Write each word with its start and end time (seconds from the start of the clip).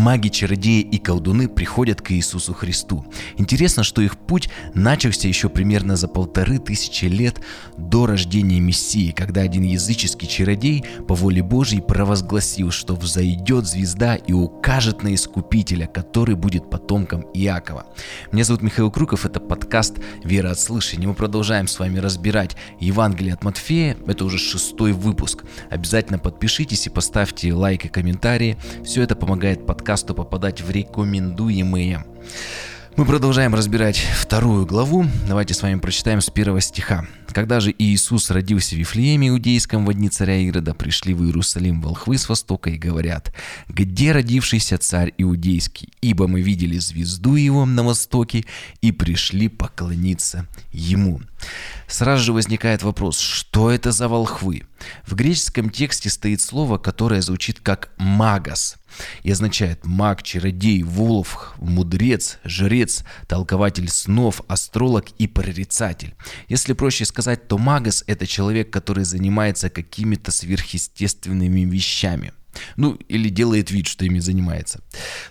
маги, 0.00 0.28
чародеи 0.28 0.80
и 0.80 0.98
колдуны 0.98 1.46
приходят 1.46 2.00
к 2.00 2.12
Иисусу 2.12 2.54
Христу. 2.54 3.04
Интересно, 3.36 3.84
что 3.84 4.00
их 4.00 4.16
путь 4.16 4.48
начался 4.72 5.28
еще 5.28 5.50
примерно 5.50 5.94
за 5.94 6.08
полторы 6.08 6.58
тысячи 6.58 7.04
лет 7.04 7.40
до 7.76 8.06
рождения 8.06 8.60
Мессии, 8.60 9.10
когда 9.10 9.42
один 9.42 9.62
языческий 9.62 10.26
чародей 10.26 10.84
по 11.06 11.14
воле 11.14 11.42
Божьей 11.42 11.82
провозгласил, 11.82 12.70
что 12.70 12.96
взойдет 12.96 13.66
звезда 13.66 14.14
и 14.16 14.32
укажет 14.32 15.02
на 15.02 15.14
Искупителя, 15.14 15.86
который 15.86 16.34
будет 16.34 16.70
потомком 16.70 17.26
Иакова. 17.34 17.84
Меня 18.32 18.44
зовут 18.44 18.62
Михаил 18.62 18.90
Круков, 18.90 19.26
это 19.26 19.38
подкаст 19.38 19.98
«Вера 20.24 20.52
от 20.52 20.58
слышания». 20.58 21.08
Мы 21.08 21.14
продолжаем 21.14 21.66
с 21.66 21.78
вами 21.78 21.98
разбирать 21.98 22.56
Евангелие 22.78 23.34
от 23.34 23.44
Матфея, 23.44 23.98
это 24.06 24.24
уже 24.24 24.38
шестой 24.38 24.92
выпуск. 24.92 25.44
Обязательно 25.68 26.18
подпишитесь 26.18 26.86
и 26.86 26.90
поставьте 26.90 27.52
лайк 27.52 27.84
и 27.84 27.88
комментарии. 27.88 28.56
Все 28.82 29.02
это 29.02 29.14
помогает 29.14 29.66
подкасту 29.66 29.89
попадать 30.14 30.62
в 30.62 30.70
рекомендуемые. 30.70 32.04
Мы 32.96 33.06
продолжаем 33.06 33.54
разбирать 33.54 33.96
вторую 33.96 34.66
главу. 34.66 35.06
Давайте 35.26 35.54
с 35.54 35.62
вами 35.62 35.78
прочитаем 35.78 36.20
с 36.20 36.28
первого 36.28 36.60
стиха. 36.60 37.06
Когда 37.32 37.58
же 37.60 37.74
Иисус 37.76 38.30
родился 38.30 38.74
в 38.74 38.78
Вифлееме 38.78 39.28
Иудейском 39.28 39.86
в 39.86 39.94
дни 39.94 40.08
царя 40.08 40.36
Ирода, 40.36 40.74
пришли 40.74 41.14
в 41.14 41.24
Иерусалим 41.24 41.80
волхвы 41.80 42.18
с 42.18 42.28
востока 42.28 42.70
и 42.70 42.78
говорят, 42.78 43.34
«Где 43.68 44.12
родившийся 44.12 44.76
царь 44.78 45.14
Иудейский? 45.18 45.88
Ибо 46.00 46.28
мы 46.28 46.40
видели 46.40 46.78
звезду 46.78 47.36
его 47.36 47.64
на 47.64 47.84
востоке 47.84 48.44
и 48.80 48.92
пришли 48.92 49.48
поклониться 49.48 50.46
ему». 50.72 51.20
Сразу 51.86 52.22
же 52.22 52.32
возникает 52.32 52.82
вопрос, 52.82 53.18
что 53.18 53.70
это 53.70 53.92
за 53.92 54.08
волхвы? 54.08 54.64
В 55.06 55.14
греческом 55.14 55.70
тексте 55.70 56.10
стоит 56.10 56.40
слово, 56.40 56.78
которое 56.78 57.20
звучит 57.22 57.60
как 57.60 57.90
«магос» 57.96 58.76
и 59.22 59.30
означает 59.30 59.84
маг, 59.84 60.22
чародей, 60.22 60.82
волф, 60.82 61.54
мудрец, 61.58 62.38
жрец, 62.44 63.04
толкователь 63.28 63.88
снов, 63.88 64.42
астролог 64.48 65.06
и 65.18 65.26
прорицатель. 65.28 66.14
Если 66.48 66.72
проще 66.72 67.04
сказать, 67.04 67.46
то 67.46 67.56
магос– 67.56 68.02
это 68.06 68.26
человек, 68.26 68.70
который 68.70 69.04
занимается 69.04 69.70
какими-то 69.70 70.32
сверхъестественными 70.32 71.60
вещами– 71.60 72.32
ну, 72.76 72.98
или 73.08 73.28
делает 73.28 73.70
вид, 73.70 73.86
что 73.86 74.04
ими 74.04 74.18
занимается. 74.18 74.80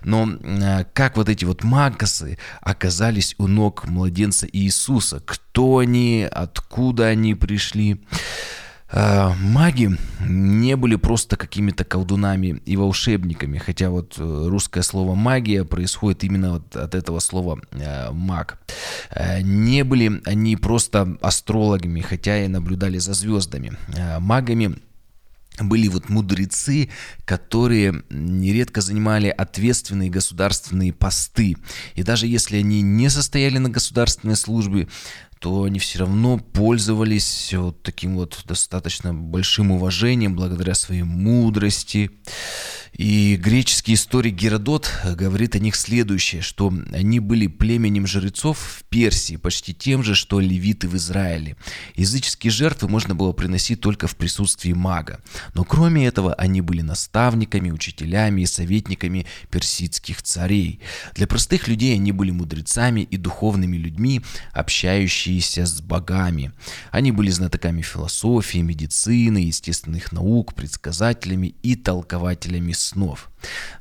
Но 0.04 0.30
э, 0.30 0.86
как 0.94 1.18
вот 1.18 1.30
эти 1.30 1.46
вот 1.46 1.64
магасы 1.64 2.38
оказались 2.62 3.36
у 3.38 3.48
ног 3.48 3.86
младенца 3.86 4.48
Иисуса? 4.52 5.22
Кто 5.26 5.80
они? 5.80 6.28
Откуда 6.32 7.08
они 7.08 7.36
пришли? 7.36 8.02
Э, 8.92 9.34
маги 9.40 9.92
не 10.28 10.76
были 10.76 10.96
просто 10.96 11.36
какими-то 11.36 11.84
колдунами 11.84 12.62
и 12.66 12.76
волшебниками, 12.76 13.58
хотя 13.58 13.90
вот 13.90 14.16
э, 14.18 14.48
русское 14.48 14.82
слово 14.82 15.16
магия 15.16 15.64
происходит 15.64 16.24
именно 16.24 16.54
вот 16.54 16.76
от 16.76 16.96
этого 16.96 17.20
слова 17.20 17.60
э, 17.72 18.12
маг. 18.12 18.60
Э, 19.12 19.42
не 19.42 19.84
были 19.84 20.22
они 20.26 20.56
просто 20.56 21.18
астрологами, 21.22 22.02
хотя 22.02 22.44
и 22.44 22.48
наблюдали 22.48 22.98
за 22.98 23.14
звездами. 23.14 23.74
Магами 24.20 24.78
были 25.64 25.88
вот 25.88 26.10
мудрецы, 26.10 26.90
которые 27.26 28.04
нередко 28.10 28.82
занимали 28.82 29.28
ответственные 29.28 30.10
государственные 30.10 30.94
посты. 30.94 31.56
И 31.96 32.04
даже 32.04 32.28
если 32.28 32.58
они 32.58 32.82
не 32.82 33.10
состояли 33.10 33.58
на 33.58 33.70
государственной 33.70 34.36
службе, 34.36 34.88
то 35.40 35.64
они 35.64 35.80
все 35.80 36.00
равно 36.00 36.38
пользовались 36.38 37.54
вот 37.54 37.82
таким 37.82 38.16
вот 38.16 38.42
достаточно 38.46 39.14
большим 39.14 39.72
уважением 39.72 40.36
благодаря 40.36 40.76
своей 40.76 41.04
мудрости. 41.04 42.12
И 42.94 43.36
греческий 43.38 43.94
историк 43.94 44.36
Геродот 44.36 44.92
говорит 45.16 45.56
о 45.56 45.60
них 45.60 45.76
следующее, 45.76 46.42
что 46.42 46.74
они 46.92 47.20
были 47.20 47.48
племенем 47.48 48.08
жрецов 48.08 48.58
в 48.60 48.84
Персии, 48.86 49.36
почти 49.36 49.74
тем 49.74 50.04
же, 50.04 50.16
что 50.16 50.40
левиты 50.40 50.88
в 50.88 50.96
Израиле. 50.96 51.56
Языческие 51.96 52.52
жертвы 52.52 52.90
можно 52.90 53.16
было 53.16 53.32
приносить 53.32 53.82
только 53.82 54.08
в 54.08 54.16
присутствии 54.16 54.74
мага. 54.74 55.22
Но 55.54 55.64
кроме 55.64 56.08
этого, 56.08 56.34
они 56.34 56.62
были 56.62 56.82
наставниками, 56.82 57.72
учителями 57.72 58.42
и 58.42 58.46
советниками 58.46 59.26
персидских 59.50 60.22
царей. 60.22 60.80
Для 61.16 61.28
простых 61.28 61.68
людей 61.68 61.94
они 61.96 62.12
были 62.12 62.32
мудрецами 62.32 63.02
и 63.02 63.18
духовными 63.18 63.78
людьми, 63.78 64.22
общающиеся 64.52 65.66
с 65.66 65.82
богами. 65.82 66.52
Они 66.92 67.12
были 67.12 67.30
знатоками 67.30 67.82
философии, 67.82 68.60
медицины, 68.60 69.40
естественных 69.40 70.12
наук, 70.12 70.54
предсказателями 70.54 71.56
и 71.62 71.76
толкователями 71.76 72.74
снов. 72.80 73.30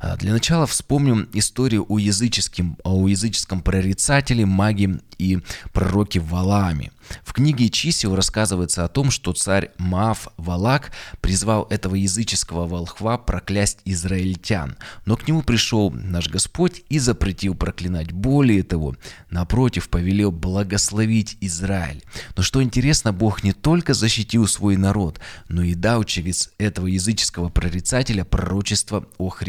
А, 0.00 0.16
для 0.16 0.32
начала 0.32 0.66
вспомним 0.66 1.28
историю 1.32 1.86
о 1.88 1.98
языческом, 1.98 2.78
о 2.84 3.08
языческом 3.08 3.62
прорицателе, 3.62 4.46
маге 4.46 5.00
и 5.18 5.38
пророке 5.72 6.20
Валааме. 6.20 6.92
В 7.24 7.32
книге 7.32 7.70
чисел 7.70 8.14
рассказывается 8.14 8.84
о 8.84 8.88
том, 8.88 9.10
что 9.10 9.32
царь 9.32 9.70
Маав 9.78 10.28
Валак 10.36 10.92
призвал 11.20 11.66
этого 11.70 11.94
языческого 11.94 12.66
волхва 12.66 13.18
проклясть 13.18 13.78
израильтян, 13.84 14.76
но 15.06 15.16
к 15.16 15.26
нему 15.26 15.42
пришел 15.42 15.90
наш 15.90 16.28
Господь 16.28 16.82
и 16.88 16.98
запретил 16.98 17.54
проклинать. 17.54 18.12
Более 18.12 18.62
того, 18.62 18.96
напротив, 19.30 19.88
повелел 19.88 20.30
благословить 20.30 21.38
Израиль. 21.40 22.02
Но 22.36 22.42
что 22.42 22.62
интересно, 22.62 23.12
Бог 23.12 23.42
не 23.42 23.52
только 23.52 23.94
защитил 23.94 24.46
свой 24.46 24.76
народ, 24.76 25.18
но 25.48 25.62
и 25.62 25.74
дал 25.74 26.04
через 26.04 26.50
этого 26.58 26.86
языческого 26.86 27.48
прорицателя 27.48 28.24
пророчество 28.24 29.06
о 29.18 29.28
Христе, 29.30 29.47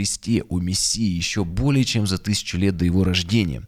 о 0.50 0.60
Мессии 0.60 1.16
еще 1.16 1.44
более 1.44 1.84
чем 1.84 2.08
за 2.08 2.18
тысячу 2.18 2.58
лет 2.58 2.78
до 2.78 2.86
его 2.86 3.04
рождения. 3.04 3.64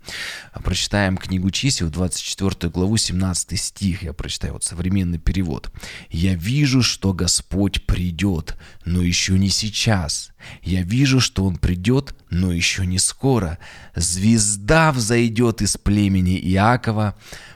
Прочитаем 0.63 1.17
книгу 1.17 1.49
чисел, 1.51 1.89
24 1.89 2.71
главу, 2.71 2.97
17 2.97 3.59
стих, 3.59 4.03
я 4.03 4.13
прочитаю 4.13 4.53
вот 4.53 4.63
современный 4.63 5.19
перевод. 5.19 5.71
«Я 6.09 6.35
вижу, 6.35 6.81
что 6.81 7.13
Господь 7.13 7.85
придет, 7.85 8.55
но 8.85 9.01
еще 9.01 9.37
не 9.37 9.49
сейчас. 9.49 10.31
Я 10.61 10.83
вижу, 10.83 11.19
что 11.19 11.45
Он 11.45 11.57
придет, 11.57 12.15
но 12.29 12.51
еще 12.51 12.85
не 12.85 12.99
скоро. 12.99 13.59
Звезда 13.95 14.91
взойдет 14.91 15.61
из 15.61 15.77
племени 15.77 16.39
Иакова, 16.39 17.15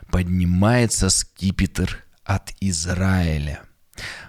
поднимается 0.10 1.10
скипетр 1.10 2.04
от 2.24 2.54
Израиля». 2.60 3.62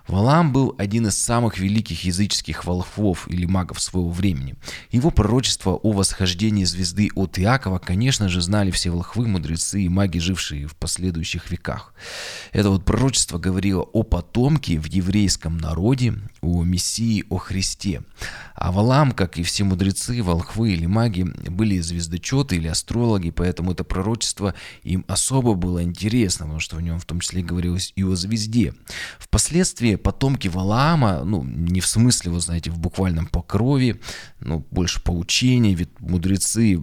Валам 0.09 0.53
был 0.53 0.75
один 0.79 1.09
из 1.09 1.19
самых 1.19 1.59
великих 1.59 2.05
языческих 2.05 2.65
волхвов 2.65 3.29
или 3.29 3.45
магов 3.45 3.81
своего 3.81 4.11
времени. 4.11 4.55
Его 4.93 5.11
пророчество 5.11 5.73
о 5.73 5.93
восхождении 5.93 6.65
звезды 6.65 7.11
от 7.17 7.39
Иакова, 7.39 7.79
конечно 7.79 8.29
же, 8.29 8.41
знали 8.41 8.71
все 8.71 8.91
волхвы, 8.91 9.27
мудрецы 9.27 9.83
и 9.83 9.89
маги, 9.89 10.19
жившие 10.19 10.69
в 10.69 10.77
последующих 10.77 11.51
веках. 11.51 11.93
Это 12.53 12.71
вот 12.71 12.85
пророчество 12.85 13.39
говорило 13.39 13.83
о 13.83 14.05
потомке 14.05 14.79
в 14.79 14.87
еврейском 14.87 15.59
народе, 15.59 16.15
о 16.41 16.63
Мессии, 16.63 17.25
о 17.29 17.39
Христе. 17.39 18.03
А 18.55 18.71
Валам, 18.71 19.11
как 19.11 19.39
и 19.39 19.43
все 19.43 19.65
мудрецы, 19.65 20.23
волхвы 20.23 20.73
или 20.73 20.87
маги, 20.87 21.23
были 21.23 21.81
звездочеты 21.81 22.57
или 22.57 22.69
астрологи, 22.69 23.31
поэтому 23.31 23.73
это 23.73 23.83
пророчество 23.83 24.55
им 24.85 25.05
особо 25.09 25.55
было 25.55 25.83
интересно, 25.83 26.47
потому 26.47 26.61
что 26.61 26.77
в 26.77 26.81
нем 26.81 27.01
в 27.01 27.05
том 27.05 27.21
числе 27.21 27.43
говорилось 27.43 27.93
и 27.97 28.05
о 28.05 28.15
звезде. 28.15 28.73
Впоследствии 29.19 29.96
потомки 29.97 30.49
Валаама, 30.49 31.23
ну, 31.25 31.43
не 31.45 31.81
в 31.81 31.87
смысле, 31.87 32.33
вы 32.33 32.41
знаете, 32.41 32.71
в 32.71 32.79
буквальном 32.79 33.27
по 33.27 33.43
крови, 33.43 34.01
ну, 34.41 34.65
больше 34.71 35.03
по 35.03 35.11
учению, 35.11 35.77
ведь 35.77 36.01
мудрецы, 36.01 36.81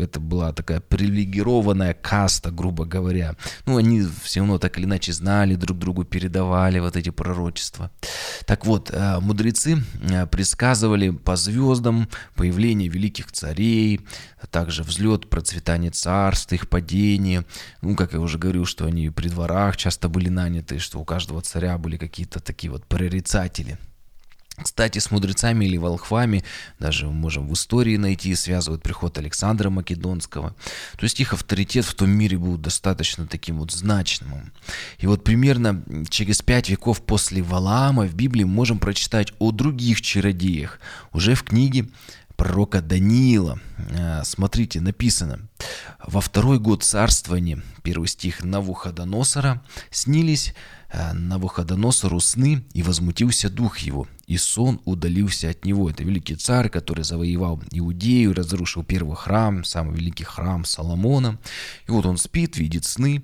это 0.00 0.20
была 0.20 0.52
такая 0.52 0.80
привилегированная 0.80 1.94
каста, 1.94 2.50
грубо 2.50 2.84
говоря. 2.84 3.36
Ну, 3.66 3.76
они 3.76 4.06
все 4.22 4.40
равно 4.40 4.58
так 4.58 4.78
или 4.78 4.84
иначе 4.84 5.12
знали, 5.12 5.54
друг 5.54 5.78
другу 5.78 6.04
передавали 6.04 6.78
вот 6.78 6.96
эти 6.96 7.10
пророчества. 7.10 7.90
Так 8.46 8.66
вот, 8.66 8.90
э, 8.92 9.20
мудрецы 9.20 9.82
э, 10.02 10.26
предсказывали 10.26 11.10
по 11.10 11.36
звездам 11.36 12.08
появление 12.34 12.88
великих 12.88 13.32
царей, 13.32 14.00
а 14.40 14.46
также 14.46 14.82
взлет, 14.82 15.30
процветание 15.30 15.90
царств, 15.90 16.52
их 16.52 16.68
падение. 16.68 17.44
Ну, 17.80 17.96
как 17.96 18.12
я 18.12 18.20
уже 18.20 18.38
говорил, 18.38 18.64
что 18.66 18.86
они 18.86 19.10
при 19.10 19.28
дворах 19.28 19.76
часто 19.76 20.08
были 20.08 20.28
наняты, 20.28 20.78
что 20.78 20.98
у 20.98 21.04
каждого 21.04 21.40
царя 21.42 21.78
были 21.78 21.96
какие-то 21.96 22.40
такие 22.40 22.51
вот 22.68 22.86
прорицатели. 22.86 23.78
Кстати, 24.60 24.98
с 24.98 25.10
мудрецами 25.10 25.64
или 25.64 25.78
волхвами 25.78 26.44
даже 26.78 27.06
мы 27.06 27.12
можем 27.12 27.48
в 27.48 27.54
истории 27.54 27.96
найти, 27.96 28.34
связывают 28.34 28.82
приход 28.82 29.16
Александра 29.16 29.70
Македонского. 29.70 30.54
То 30.98 31.04
есть 31.04 31.20
их 31.20 31.32
авторитет 31.32 31.86
в 31.86 31.94
том 31.94 32.10
мире 32.10 32.36
был 32.36 32.58
достаточно 32.58 33.26
таким 33.26 33.58
вот 33.58 33.72
значимым. 33.72 34.52
И 34.98 35.06
вот 35.06 35.24
примерно 35.24 35.82
через 36.10 36.42
пять 36.42 36.68
веков 36.68 37.02
после 37.02 37.42
Валаама 37.42 38.04
в 38.04 38.14
Библии 38.14 38.44
можем 38.44 38.78
прочитать 38.78 39.32
о 39.38 39.52
других 39.52 40.02
чародеях. 40.02 40.80
Уже 41.12 41.34
в 41.34 41.44
книге 41.44 41.88
пророка 42.36 42.82
Даниила. 42.82 43.58
Э, 43.78 44.22
смотрите, 44.24 44.80
написано. 44.80 45.48
Во 46.04 46.20
второй 46.20 46.58
год 46.58 46.82
царствования 46.82 47.62
первый 47.82 48.08
стих 48.08 48.44
Навуходоносора, 48.44 49.62
снились 49.90 50.54
Навуходоносору 50.92 52.20
сны, 52.20 52.64
и 52.74 52.82
возмутился 52.82 53.48
дух 53.48 53.78
его, 53.78 54.06
и 54.26 54.36
сон 54.36 54.80
удалился 54.84 55.50
от 55.50 55.64
него. 55.64 55.90
Это 55.90 56.04
великий 56.04 56.36
царь, 56.36 56.68
который 56.68 57.04
завоевал 57.04 57.62
Иудею, 57.70 58.34
разрушил 58.34 58.84
первый 58.84 59.16
храм, 59.16 59.64
самый 59.64 59.96
великий 59.96 60.24
храм 60.24 60.64
Соломона. 60.64 61.38
И 61.88 61.90
вот 61.90 62.06
он 62.06 62.18
спит, 62.18 62.56
видит 62.56 62.84
сны, 62.84 63.22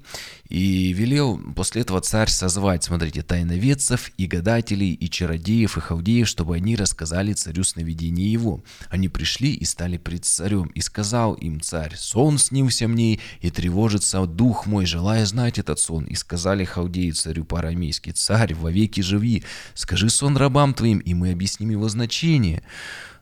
и 0.48 0.92
велел 0.92 1.38
после 1.54 1.82
этого 1.82 2.00
царь 2.00 2.28
созвать, 2.28 2.84
смотрите, 2.84 3.22
тайноведцев 3.22 4.12
и 4.16 4.26
гадателей, 4.26 4.92
и 4.92 5.08
чародеев, 5.08 5.76
и 5.76 5.80
халдеев, 5.80 6.26
чтобы 6.26 6.56
они 6.56 6.74
рассказали 6.74 7.32
царю 7.32 7.64
сновидение 7.64 8.30
его. 8.32 8.62
Они 8.88 9.08
пришли 9.08 9.52
и 9.52 9.64
стали 9.64 9.98
пред 9.98 10.24
царем, 10.24 10.66
и 10.68 10.80
сказал 10.80 11.34
им 11.34 11.60
царь, 11.60 11.94
сон 11.96 12.38
снился 12.38 12.88
мне, 12.88 13.20
и 13.40 13.50
тревожится 13.50 14.26
дух 14.26 14.66
мой, 14.66 14.86
желая 14.86 15.24
знать 15.26 15.58
этот 15.58 15.78
сон. 15.78 16.04
И 16.04 16.14
сказали 16.14 16.64
халдеи 16.64 17.10
царю 17.10 17.44
по-арамейски, 17.58 18.10
царь, 18.10 18.54
вовеки 18.54 19.00
живи, 19.00 19.42
скажи 19.74 20.08
сон 20.08 20.36
рабам 20.36 20.74
твоим, 20.74 20.98
им, 20.98 21.00
и 21.00 21.14
мы 21.14 21.32
объясним 21.32 21.70
его 21.70 21.88
значение. 21.88 22.62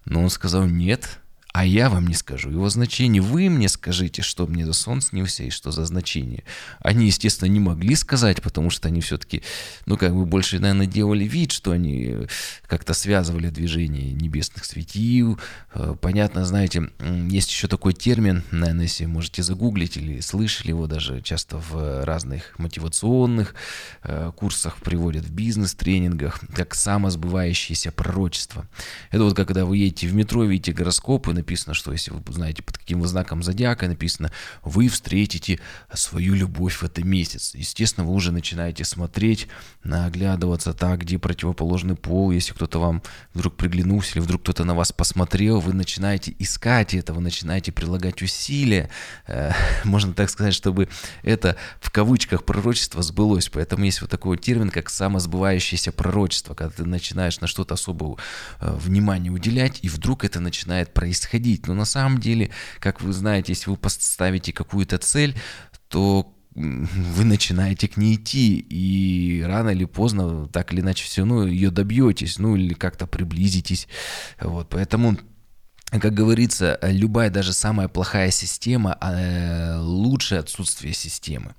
Но 0.05 0.23
он 0.23 0.31
сказал, 0.31 0.67
нет, 0.67 1.21
а 1.57 1.65
я 1.65 1.89
вам 1.89 2.07
не 2.07 2.13
скажу 2.13 2.51
его 2.51 2.69
значение. 2.69 3.23
Вы 3.23 3.49
мне 3.49 3.71
скажите, 3.71 4.21
что 4.21 4.47
мне 4.47 4.67
за 4.67 4.75
сон 4.75 5.01
снился 5.01 5.43
и 5.43 5.49
что 5.49 5.71
за 5.71 5.87
значение. 5.87 6.45
Они, 6.81 7.07
естественно, 7.07 7.49
не 7.49 7.61
могли 7.61 7.95
сказать, 7.95 8.43
потому 8.43 8.69
что 8.69 8.89
они 8.89 9.01
все-таки, 9.01 9.43
ну, 9.87 9.97
как 9.97 10.15
бы 10.15 10.27
больше, 10.27 10.59
наверное, 10.59 10.85
делали 10.85 11.25
вид, 11.25 11.53
что 11.53 11.71
они 11.71 12.09
э, 12.09 12.27
как-то 12.67 12.93
связывали 12.93 13.49
движение 13.49 14.13
небесных 14.13 14.67
светил. 14.67 15.41
Э, 15.73 15.97
понятно, 15.99 16.45
знаете, 16.45 16.91
есть 17.31 17.51
еще 17.51 17.69
такой 17.69 17.95
термин, 17.95 18.43
наверное, 18.51 18.83
если 18.85 19.07
можете 19.07 19.43
загуглить 19.43 19.97
или 19.97 20.21
слышали 20.21 20.69
его 20.69 20.87
даже 20.87 21.23
часто 21.23 21.57
в 21.57 22.05
разных 22.05 22.53
мотивационных 22.59 23.55
э, 24.03 24.31
курсах 24.37 24.77
приводят 24.77 25.25
в 25.25 25.33
бизнес-тренингах, 25.33 26.39
как 26.55 26.75
самосбывающееся 26.75 27.93
пророчество. 27.93 28.69
Это 29.11 29.25
вот 29.25 29.35
когда 29.35 29.65
вы 29.65 29.79
едете 29.79 30.07
в 30.09 30.15
метро, 30.15 30.45
видите 30.45 30.75
гороскопы, 30.75 31.33
написано, 31.47 31.75
что 31.75 31.93
если 31.93 32.11
вы 32.11 32.21
знаете, 32.33 32.65
под 32.65 32.77
каким 32.77 33.01
вы 33.01 33.07
знаком 33.07 33.45
зодиака 33.45 33.87
написано, 33.87 34.33
вы 34.65 34.89
встретите 34.89 35.61
свою 35.95 36.35
любовь 36.35 36.75
в 36.79 36.83
этом 36.83 37.09
месяце. 37.09 37.57
Естественно, 37.57 38.05
вы 38.05 38.15
уже 38.15 38.33
начинаете 38.33 38.85
смотреть, 38.85 39.47
оглядываться 39.85 40.73
так, 40.73 41.03
где 41.03 41.19
противоположный 41.21 41.95
пол, 41.95 42.33
если 42.33 42.53
кто-то 42.53 42.81
вам 42.81 43.01
вдруг 43.33 43.57
приглянулся 43.57 44.15
или 44.15 44.21
вдруг 44.21 44.43
кто-то 44.43 44.65
на 44.65 44.75
вас 44.75 44.91
посмотрел, 44.91 45.61
вы 45.61 45.73
начинаете 45.73 46.35
искать 46.41 46.95
это, 46.95 47.15
вы 47.15 47.21
начинаете 47.21 47.71
прилагать 47.71 48.21
усилия, 48.23 48.91
э, 49.29 49.53
можно 49.85 50.13
так 50.15 50.31
сказать, 50.31 50.55
чтобы 50.55 50.89
это 51.23 51.57
в 51.81 51.93
кавычках 51.93 52.45
пророчество 52.45 53.03
сбылось. 53.03 53.49
Поэтому 53.49 53.85
есть 53.85 54.01
вот 54.01 54.11
такой 54.11 54.37
термин, 54.37 54.71
как 54.71 54.91
самосбывающееся 54.91 55.93
пророчество, 55.93 56.55
когда 56.55 56.73
ты 56.73 56.85
начинаешь 56.85 57.41
на 57.41 57.47
что-то 57.47 57.75
особое 57.75 58.17
э, 58.61 58.77
внимание 58.77 59.31
уделять, 59.31 59.79
и 59.83 59.89
вдруг 59.89 60.25
это 60.25 60.41
начинает 60.41 60.93
происходить 60.93 61.36
исходить. 61.37 61.67
Но 61.67 61.75
на 61.75 61.85
самом 61.85 62.19
деле, 62.19 62.51
как 62.79 63.01
вы 63.01 63.13
знаете, 63.13 63.53
если 63.53 63.71
вы 63.71 63.77
поставите 63.77 64.53
какую-то 64.53 64.99
цель, 64.99 65.35
то 65.89 66.33
вы 66.55 67.25
начинаете 67.25 67.87
к 67.87 67.99
ней 67.99 68.15
идти, 68.15 68.59
и 68.59 69.43
рано 69.43 69.71
или 69.71 69.85
поздно, 69.85 70.49
так 70.49 70.73
или 70.73 70.81
иначе, 70.81 71.05
все 71.05 71.23
равно 71.23 71.47
ее 71.47 71.71
добьетесь, 71.71 72.39
ну 72.39 72.57
или 72.57 72.73
как-то 72.73 73.07
приблизитесь. 73.07 73.89
Вот, 74.41 74.71
поэтому 74.71 75.19
как 75.91 76.15
говорится, 76.15 76.79
любая, 76.83 77.31
даже 77.31 77.53
самая 77.53 77.87
плохая 77.87 78.33
система 78.33 78.99
э, 79.01 79.79
лучше 79.79 80.35
отсутствие 80.35 80.93
системы. 80.93 81.55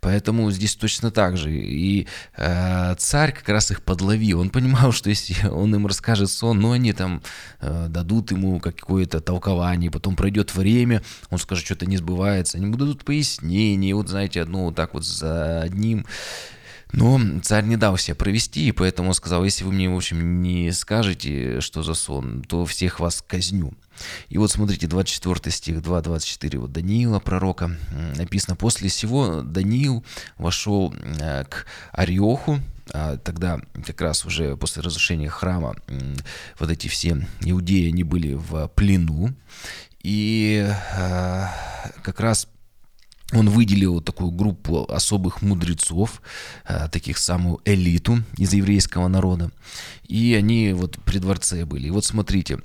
Поэтому 0.00 0.50
здесь 0.50 0.76
точно 0.76 1.10
так 1.10 1.38
же. 1.38 1.50
И 1.50 2.06
э, 2.36 2.94
царь 2.98 3.32
как 3.32 3.48
раз 3.48 3.70
их 3.70 3.82
подловил. 3.82 4.40
Он 4.40 4.50
понимал, 4.50 4.92
что 4.92 5.08
если 5.08 5.48
он 5.48 5.74
им 5.74 5.86
расскажет 5.86 6.28
сон, 6.30 6.60
ну 6.60 6.72
они 6.72 6.92
там 6.92 7.22
э, 7.60 7.86
дадут 7.88 8.30
ему 8.30 8.60
какое-то 8.60 9.20
толкование, 9.20 9.90
потом 9.90 10.16
пройдет 10.16 10.54
время, 10.54 11.02
он 11.30 11.38
скажет, 11.38 11.64
что-то 11.64 11.86
не 11.86 11.96
сбывается, 11.96 12.58
они 12.58 12.66
ему 12.66 12.76
дадут 12.76 13.04
пояснение, 13.04 13.94
вот 13.94 14.08
знаете, 14.08 14.42
одно 14.42 14.66
вот 14.66 14.74
так 14.74 14.92
вот 14.92 15.04
за 15.04 15.62
одним. 15.62 16.04
Но 16.92 17.20
царь 17.42 17.64
не 17.64 17.76
дал 17.76 17.96
себя 17.96 18.14
провести, 18.14 18.68
и 18.68 18.72
поэтому 18.72 19.14
сказал, 19.14 19.44
если 19.44 19.64
вы 19.64 19.72
мне, 19.72 19.88
в 19.88 19.96
общем, 19.96 20.42
не 20.42 20.70
скажете, 20.72 21.60
что 21.60 21.82
за 21.82 21.94
сон, 21.94 22.42
то 22.46 22.66
всех 22.66 23.00
вас 23.00 23.24
казню. 23.26 23.72
И 24.28 24.38
вот 24.38 24.50
смотрите, 24.50 24.86
24 24.86 25.50
стих 25.50 25.76
2.24 25.78 26.58
вот 26.58 26.72
Даниила, 26.72 27.18
пророка, 27.18 27.76
написано, 28.16 28.56
после 28.56 28.88
всего 28.88 29.42
Даниил 29.42 30.04
вошел 30.36 30.94
э, 31.20 31.44
к 31.44 31.66
Ариоху, 31.92 32.60
а 32.92 33.16
тогда 33.16 33.60
как 33.86 34.00
раз 34.00 34.24
уже 34.26 34.56
после 34.56 34.82
разрушения 34.82 35.28
храма 35.28 35.76
вот 36.58 36.70
эти 36.70 36.88
все 36.88 37.26
иудеи, 37.40 37.88
они 37.88 38.04
были 38.04 38.34
в 38.34 38.68
плену, 38.68 39.32
и 40.02 40.68
э, 40.68 41.46
как 42.02 42.20
раз 42.20 42.48
он 43.32 43.48
выделил 43.48 44.00
такую 44.00 44.30
группу 44.30 44.84
особых 44.90 45.42
мудрецов, 45.42 46.22
э, 46.66 46.88
таких 46.88 47.18
самую 47.18 47.60
элиту 47.64 48.22
из 48.36 48.52
еврейского 48.52 49.08
народа. 49.08 49.50
И 50.06 50.34
они 50.34 50.72
вот 50.74 50.98
при 51.04 51.18
дворце 51.18 51.64
были. 51.64 51.86
И 51.86 51.90
вот 51.90 52.04
смотрите, 52.04 52.58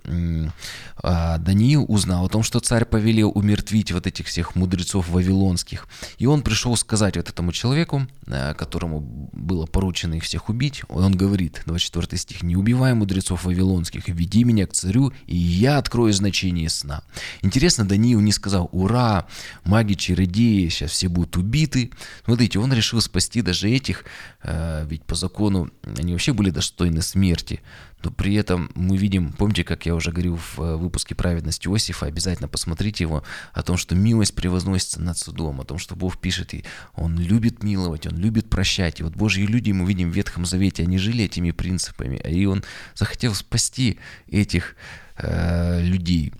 а, 0.98 1.38
Даниил 1.38 1.86
узнал 1.88 2.26
о 2.26 2.30
том, 2.30 2.44
что 2.44 2.60
царь 2.60 2.84
повелел 2.84 3.32
умертвить 3.34 3.92
вот 3.94 4.06
этих 4.06 4.26
всех 4.28 4.56
мудрецов 4.56 5.08
вавилонских. 5.08 5.88
И 6.18 6.26
он 6.26 6.42
пришел 6.42 6.76
сказать 6.76 7.16
вот 7.16 7.30
этому 7.30 7.54
человеку, 7.54 8.06
э, 8.26 8.54
которому 8.56 9.30
было 9.32 9.66
поручено 9.66 10.16
их 10.16 10.24
всех 10.24 10.50
убить, 10.50 10.82
он 10.90 11.16
говорит, 11.16 11.62
24 11.66 12.18
стих, 12.18 12.44
«Не 12.44 12.58
убивай 12.58 12.94
мудрецов 12.94 13.46
вавилонских, 13.46 14.10
веди 14.10 14.44
меня 14.44 14.68
к 14.68 14.74
царю, 14.74 15.14
и 15.26 15.38
я 15.38 15.78
открою 15.78 16.12
значение 16.12 16.70
сна». 16.70 17.04
Интересно, 17.42 17.88
Даниил 17.88 18.20
не 18.20 18.32
сказал, 18.32 18.68
ура, 18.74 19.28
маги, 19.64 19.94
чародеи, 19.94 20.57
сейчас 20.62 20.92
все 20.92 21.08
будут 21.08 21.38
убиты. 21.38 21.92
Смотрите, 22.26 22.60
он 22.60 22.74
решил 22.74 23.02
спасти 23.02 23.42
даже 23.42 23.70
этих, 23.70 24.06
э, 24.44 24.86
ведь 24.90 25.04
по 25.04 25.16
закону 25.16 25.70
они 25.98 26.14
вообще 26.14 26.34
были 26.34 26.50
достойны 26.50 27.02
смерти. 27.02 27.62
Но 28.04 28.12
при 28.12 28.36
этом 28.36 28.70
мы 28.76 28.96
видим, 28.96 29.34
помните, 29.34 29.64
как 29.64 29.86
я 29.88 29.96
уже 29.96 30.12
говорил 30.12 30.38
в 30.38 30.60
э, 30.62 30.76
выпуске 30.76 31.16
«Праведность 31.16 31.66
Иосифа», 31.66 32.06
обязательно 32.06 32.48
посмотрите 32.48 33.04
его, 33.04 33.24
о 33.54 33.64
том, 33.64 33.78
что 33.78 33.96
милость 33.96 34.36
превозносится 34.36 35.02
над 35.02 35.18
судом, 35.18 35.62
о 35.62 35.66
том, 35.66 35.80
что 35.80 35.96
Бог 35.96 36.20
пишет, 36.20 36.54
и 36.54 36.64
Он 36.94 37.18
любит 37.18 37.64
миловать, 37.64 38.06
Он 38.06 38.16
любит 38.18 38.50
прощать. 38.50 39.00
И 39.00 39.04
вот 39.04 39.16
Божьи 39.16 39.46
люди, 39.46 39.72
мы 39.72 39.88
видим 39.88 40.12
в 40.12 40.16
Ветхом 40.16 40.46
Завете, 40.46 40.84
они 40.84 41.00
жили 41.00 41.26
этими 41.26 41.52
принципами, 41.52 42.18
и 42.18 42.46
Он 42.46 42.64
захотел 42.94 43.34
спасти 43.34 43.98
этих 44.28 44.76
э, 45.18 45.82
людей. 45.82 46.34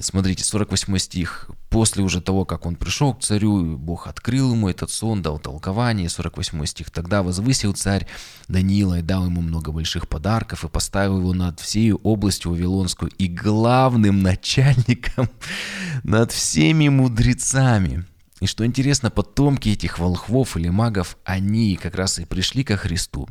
Смотрите, 0.00 0.44
48 0.44 0.98
стих. 0.98 1.50
После 1.70 2.02
уже 2.02 2.20
того, 2.20 2.44
как 2.44 2.66
он 2.66 2.76
пришел 2.76 3.14
к 3.14 3.22
царю, 3.22 3.76
Бог 3.76 4.06
открыл 4.06 4.52
ему 4.52 4.68
этот 4.68 4.90
сон, 4.90 5.22
дал 5.22 5.38
толкование. 5.38 6.08
48 6.08 6.66
стих. 6.66 6.90
Тогда 6.90 7.22
возвысил 7.22 7.72
царь 7.72 8.06
Даниила 8.48 8.98
и 8.98 9.02
дал 9.02 9.26
ему 9.26 9.40
много 9.40 9.72
больших 9.72 10.08
подарков 10.08 10.64
и 10.64 10.68
поставил 10.68 11.18
его 11.18 11.32
над 11.32 11.60
всей 11.60 11.92
областью 11.92 12.52
Вавилонскую 12.52 13.10
и 13.18 13.28
главным 13.28 14.22
начальником 14.22 15.30
над 16.02 16.32
всеми 16.32 16.88
мудрецами. 16.88 18.04
И 18.40 18.46
что 18.46 18.66
интересно, 18.66 19.10
потомки 19.10 19.70
этих 19.70 19.98
волхвов 19.98 20.56
или 20.56 20.68
магов, 20.68 21.16
они 21.24 21.76
как 21.76 21.94
раз 21.94 22.18
и 22.18 22.26
пришли 22.26 22.64
ко 22.64 22.76
Христу. 22.76 23.28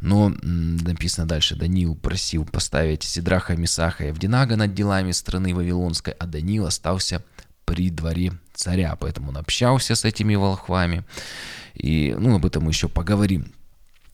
Но 0.00 0.30
написано 0.40 1.26
дальше, 1.26 1.56
Даниил 1.56 1.94
просил 1.94 2.46
поставить 2.46 3.02
Сидраха, 3.02 3.54
Мисаха 3.54 4.04
и 4.04 4.08
Авдинага 4.08 4.56
над 4.56 4.72
делами 4.72 5.12
страны 5.12 5.54
Вавилонской, 5.54 6.14
а 6.14 6.26
Даниил 6.26 6.64
остался 6.64 7.22
при 7.66 7.90
дворе 7.90 8.32
царя, 8.54 8.96
поэтому 8.96 9.28
он 9.28 9.36
общался 9.36 9.94
с 9.94 10.04
этими 10.04 10.34
волхвами. 10.36 11.04
И 11.74 12.16
ну, 12.18 12.36
об 12.36 12.46
этом 12.46 12.64
мы 12.64 12.70
еще 12.70 12.88
поговорим. 12.88 13.52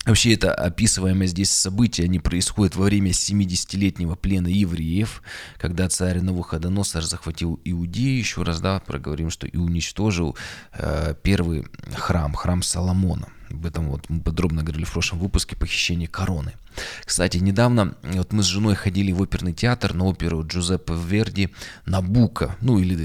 Вообще 0.05 0.35
это 0.35 0.53
описываемое 0.53 1.29
здесь 1.29 1.53
событие, 1.53 2.07
они 2.07 2.19
происходят 2.19 2.75
во 2.75 2.87
время 2.87 3.13
70-летнего 3.13 4.17
плена 4.17 4.49
евреев, 4.49 5.23
когда 5.59 5.89
царь 5.89 6.21
Навуходоносор 6.21 7.05
захватил 7.05 7.61
Иудею, 7.65 8.19
еще 8.19 8.43
раз, 8.43 8.61
да, 8.61 8.81
проговорим, 8.81 9.31
что 9.31 9.47
и 9.47 9.57
уничтожил 9.57 10.37
э, 10.73 11.15
первый 11.23 11.67
храм, 11.95 12.35
храм 12.35 12.63
Соломона. 12.63 13.29
Об 13.49 13.65
этом 13.65 13.91
вот 13.91 14.09
мы 14.09 14.21
подробно 14.21 14.63
говорили 14.63 14.85
в 14.85 14.93
прошлом 14.93 15.21
выпуске 15.21 15.55
похищение 15.55 16.09
короны. 16.09 16.55
Кстати, 17.05 17.37
недавно 17.37 17.95
вот 18.03 18.33
мы 18.33 18.43
с 18.43 18.47
женой 18.47 18.75
ходили 18.75 19.13
в 19.13 19.21
оперный 19.21 19.53
театр 19.53 19.95
на 19.95 20.07
оперу 20.07 20.45
Джузеппе 20.45 20.95
Верди 20.95 21.51
«Набука», 21.87 22.57
ну 22.61 22.79
или 22.79 22.97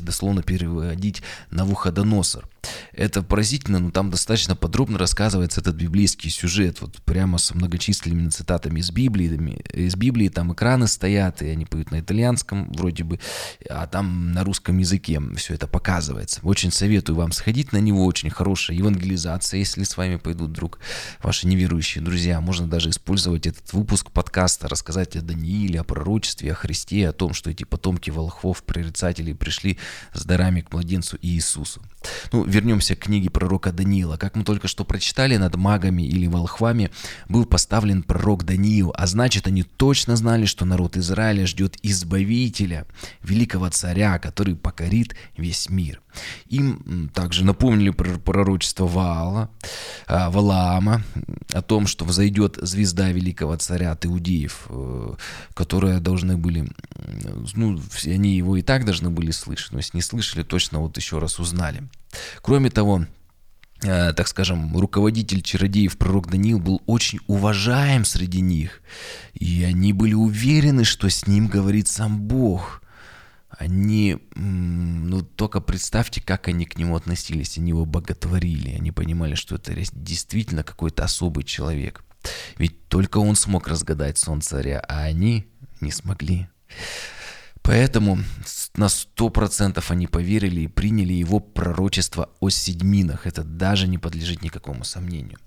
дословно 0.00 0.42
переводить 0.42 1.22
«Навуходоносор». 1.50 2.48
Это 2.92 3.22
поразительно, 3.22 3.78
но 3.78 3.90
там 3.90 4.10
достаточно 4.10 4.56
подробно 4.56 4.98
рассказывается 4.98 5.60
этот 5.60 5.76
библейский 5.76 6.30
сюжет, 6.30 6.80
вот 6.80 7.00
прямо 7.02 7.38
со 7.38 7.56
многочисленными 7.56 8.28
цитатами 8.28 8.80
из 8.80 8.90
Библии, 8.90 9.28
из 9.72 9.94
Библии 9.94 10.28
там 10.28 10.52
экраны 10.52 10.88
стоят, 10.88 11.42
и 11.42 11.48
они 11.48 11.64
поют 11.64 11.90
на 11.90 12.00
итальянском 12.00 12.72
вроде 12.72 13.04
бы, 13.04 13.20
а 13.70 13.86
там 13.86 14.32
на 14.32 14.42
русском 14.42 14.78
языке 14.78 15.20
все 15.36 15.54
это 15.54 15.66
показывается. 15.66 16.40
Очень 16.42 16.72
советую 16.72 17.16
вам 17.16 17.32
сходить 17.32 17.72
на 17.72 17.78
него, 17.78 18.04
очень 18.04 18.30
хорошая 18.30 18.76
евангелизация, 18.76 19.58
если 19.58 19.84
с 19.84 19.96
вами 19.96 20.16
пойдут 20.16 20.50
вдруг 20.50 20.80
ваши 21.22 21.46
неверующие 21.46 22.02
друзья. 22.02 22.40
Можно 22.40 22.66
даже 22.66 22.90
использовать 22.90 23.46
этот 23.46 23.72
выпуск 23.72 24.10
подкаста, 24.10 24.68
рассказать 24.68 25.16
о 25.16 25.22
Данииле, 25.22 25.80
о 25.80 25.84
пророчестве, 25.84 26.52
о 26.52 26.54
Христе, 26.54 27.08
о 27.08 27.12
том, 27.12 27.32
что 27.34 27.50
эти 27.50 27.64
потомки 27.64 28.10
волхвов, 28.10 28.62
прорицателей 28.64 29.34
пришли 29.34 29.78
с 30.12 30.24
дарами 30.24 30.62
к 30.62 30.72
младенцу 30.72 31.18
Иисусу. 31.22 31.82
Ну, 32.32 32.44
вернемся 32.44 32.94
к 32.94 33.00
книге 33.00 33.30
пророка 33.30 33.72
Даниила. 33.72 34.16
Как 34.16 34.36
мы 34.36 34.44
только 34.44 34.68
что 34.68 34.84
прочитали, 34.84 35.36
над 35.36 35.56
магами 35.56 36.02
или 36.02 36.26
волхвами 36.26 36.90
был 37.28 37.44
поставлен 37.44 38.02
пророк 38.02 38.44
Даниил, 38.44 38.92
а 38.96 39.06
значит, 39.06 39.46
они 39.46 39.62
точно 39.62 40.16
знали, 40.16 40.46
что 40.46 40.64
народ 40.64 40.96
Израиля 40.96 41.46
ждет 41.46 41.76
избавителя, 41.82 42.86
великого 43.22 43.68
царя, 43.70 44.18
который 44.18 44.56
покорит 44.56 45.14
весь 45.36 45.68
мир. 45.68 46.00
Им 46.48 47.10
также 47.14 47.44
напомнили 47.44 47.90
про 47.90 48.18
пророчество 48.18 48.86
Ваала, 48.86 49.50
а, 50.06 50.30
Валаама 50.30 51.02
о 51.52 51.62
том, 51.62 51.86
что 51.86 52.04
взойдет 52.04 52.58
звезда 52.60 53.10
великого 53.10 53.56
царя 53.56 53.92
от 53.92 54.06
иудеев, 54.06 54.66
э, 54.68 55.14
которые 55.54 56.00
должны 56.00 56.36
были, 56.36 56.68
ну, 57.54 57.80
они 58.04 58.36
его 58.36 58.56
и 58.56 58.62
так 58.62 58.84
должны 58.84 59.10
были 59.10 59.30
слышать, 59.30 59.72
но 59.72 59.78
если 59.78 59.96
не 59.96 60.02
слышали, 60.02 60.42
точно 60.42 60.80
вот 60.80 60.96
еще 60.96 61.18
раз 61.18 61.38
узнали. 61.38 61.82
Кроме 62.42 62.70
того, 62.70 63.06
э, 63.82 64.12
так 64.12 64.28
скажем, 64.28 64.76
руководитель 64.76 65.42
чародеев, 65.42 65.98
пророк 65.98 66.30
Даниил, 66.30 66.58
был 66.58 66.82
очень 66.86 67.20
уважаем 67.26 68.04
среди 68.04 68.40
них. 68.40 68.82
И 69.34 69.64
они 69.64 69.92
были 69.92 70.14
уверены, 70.14 70.84
что 70.84 71.08
с 71.08 71.26
ним 71.26 71.48
говорит 71.48 71.88
сам 71.88 72.20
Бог. 72.20 72.82
Они, 73.48 74.18
ну 74.36 75.22
только 75.22 75.60
представьте, 75.60 76.20
как 76.20 76.48
они 76.48 76.64
к 76.64 76.78
нему 76.78 76.96
относились. 76.96 77.58
Они 77.58 77.70
его 77.70 77.84
боготворили. 77.84 78.70
Они 78.70 78.92
понимали, 78.92 79.34
что 79.34 79.56
это 79.56 79.74
действительно 79.92 80.62
какой-то 80.62 81.04
особый 81.04 81.44
человек. 81.44 82.04
Ведь 82.56 82.88
только 82.88 83.18
он 83.18 83.36
смог 83.36 83.68
разгадать 83.68 84.18
сон 84.18 84.40
царя, 84.40 84.80
а 84.80 85.02
они 85.02 85.48
не 85.80 85.90
смогли. 85.90 86.48
Поэтому 87.68 88.18
на 88.76 88.88
сто 88.88 89.28
процентов 89.28 89.90
они 89.90 90.06
поверили 90.06 90.62
и 90.62 90.68
приняли 90.68 91.12
его 91.12 91.38
пророчество 91.38 92.30
о 92.40 92.48
седьминах. 92.48 93.26
Это 93.26 93.44
даже 93.44 93.86
не 93.86 93.98
подлежит 93.98 94.40
никакому 94.40 94.84
сомнению. 94.84 95.38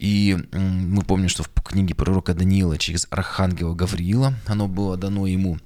И 0.00 0.36
мы 0.50 1.02
помним, 1.02 1.28
что 1.28 1.44
в 1.44 1.50
книге 1.62 1.94
пророка 1.94 2.34
Даниила 2.34 2.76
через 2.76 3.06
архангела 3.08 3.72
Гавриила 3.72 4.34
оно 4.46 4.66
было 4.66 4.96
дано 4.96 5.28
ему. 5.28 5.58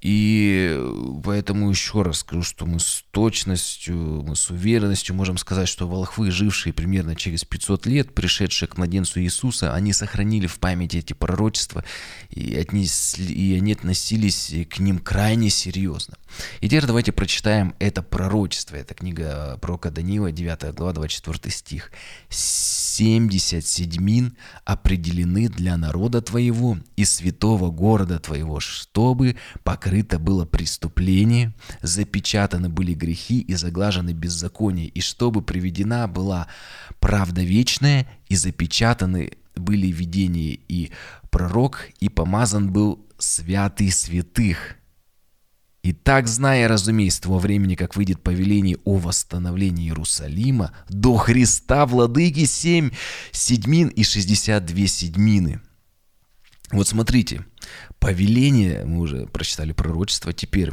И 0.00 0.80
поэтому 1.24 1.70
еще 1.70 2.02
раз 2.02 2.18
скажу, 2.18 2.42
что 2.42 2.66
мы 2.66 2.78
с 2.78 3.04
точностью, 3.10 3.96
мы 3.96 4.36
с 4.36 4.48
уверенностью 4.48 5.14
можем 5.16 5.38
сказать, 5.38 5.68
что 5.68 5.88
волхвы, 5.88 6.30
жившие 6.30 6.72
примерно 6.72 7.16
через 7.16 7.44
500 7.44 7.86
лет, 7.86 8.14
пришедшие 8.14 8.68
к 8.68 8.76
младенцу 8.76 9.20
Иисуса, 9.20 9.74
они 9.74 9.92
сохранили 9.92 10.46
в 10.46 10.60
памяти 10.60 10.98
эти 10.98 11.14
пророчества 11.14 11.84
и, 12.30 12.56
отнесли, 12.56 13.26
и 13.26 13.56
они 13.56 13.72
относились 13.72 14.54
к 14.70 14.78
ним 14.78 15.00
крайне 15.00 15.50
серьезно. 15.50 16.16
И 16.60 16.68
теперь 16.68 16.86
давайте 16.86 17.10
прочитаем 17.10 17.74
это 17.80 18.02
пророчество. 18.02 18.76
Это 18.76 18.94
книга 18.94 19.58
пророка 19.60 19.90
Даниила, 19.90 20.30
9 20.30 20.74
глава, 20.76 20.92
24 20.92 21.52
стих. 21.52 21.90
«Семьдесят 22.98 23.64
седьмин 23.64 24.36
определены 24.64 25.48
для 25.48 25.76
народа 25.76 26.20
твоего 26.20 26.78
и 26.96 27.04
святого 27.04 27.70
города 27.70 28.18
твоего, 28.18 28.58
чтобы 28.58 29.36
покрыто 29.62 30.18
было 30.18 30.44
преступление, 30.44 31.54
запечатаны 31.80 32.68
были 32.68 32.94
грехи 32.94 33.38
и 33.38 33.54
заглажены 33.54 34.14
беззакония, 34.14 34.86
и 34.86 35.00
чтобы 35.00 35.42
приведена 35.42 36.08
была 36.08 36.48
правда 36.98 37.40
вечная, 37.44 38.08
и 38.26 38.34
запечатаны 38.34 39.30
были 39.54 39.86
видения 39.86 40.58
и 40.66 40.90
пророк, 41.30 41.86
и 42.00 42.08
помазан 42.08 42.72
был 42.72 43.06
святый 43.16 43.92
святых». 43.92 44.74
И 45.82 45.92
так, 45.92 46.26
зная, 46.26 46.66
разумеется, 46.68 47.22
того 47.22 47.38
времени, 47.38 47.74
как 47.74 47.94
выйдет 47.94 48.22
повеление 48.22 48.78
о 48.84 48.96
восстановлении 48.96 49.86
Иерусалима, 49.86 50.72
до 50.88 51.16
Христа 51.16 51.86
владыки 51.86 52.44
семь 52.44 52.90
седьмин 53.30 53.88
и 53.88 54.02
шестьдесят 54.02 54.66
две 54.66 54.88
седьмины. 54.88 55.60
Вот 56.72 56.88
смотрите, 56.88 57.46
повеление, 57.98 58.84
мы 58.84 58.98
уже 58.98 59.26
прочитали 59.26 59.72
пророчество, 59.72 60.32
теперь 60.32 60.72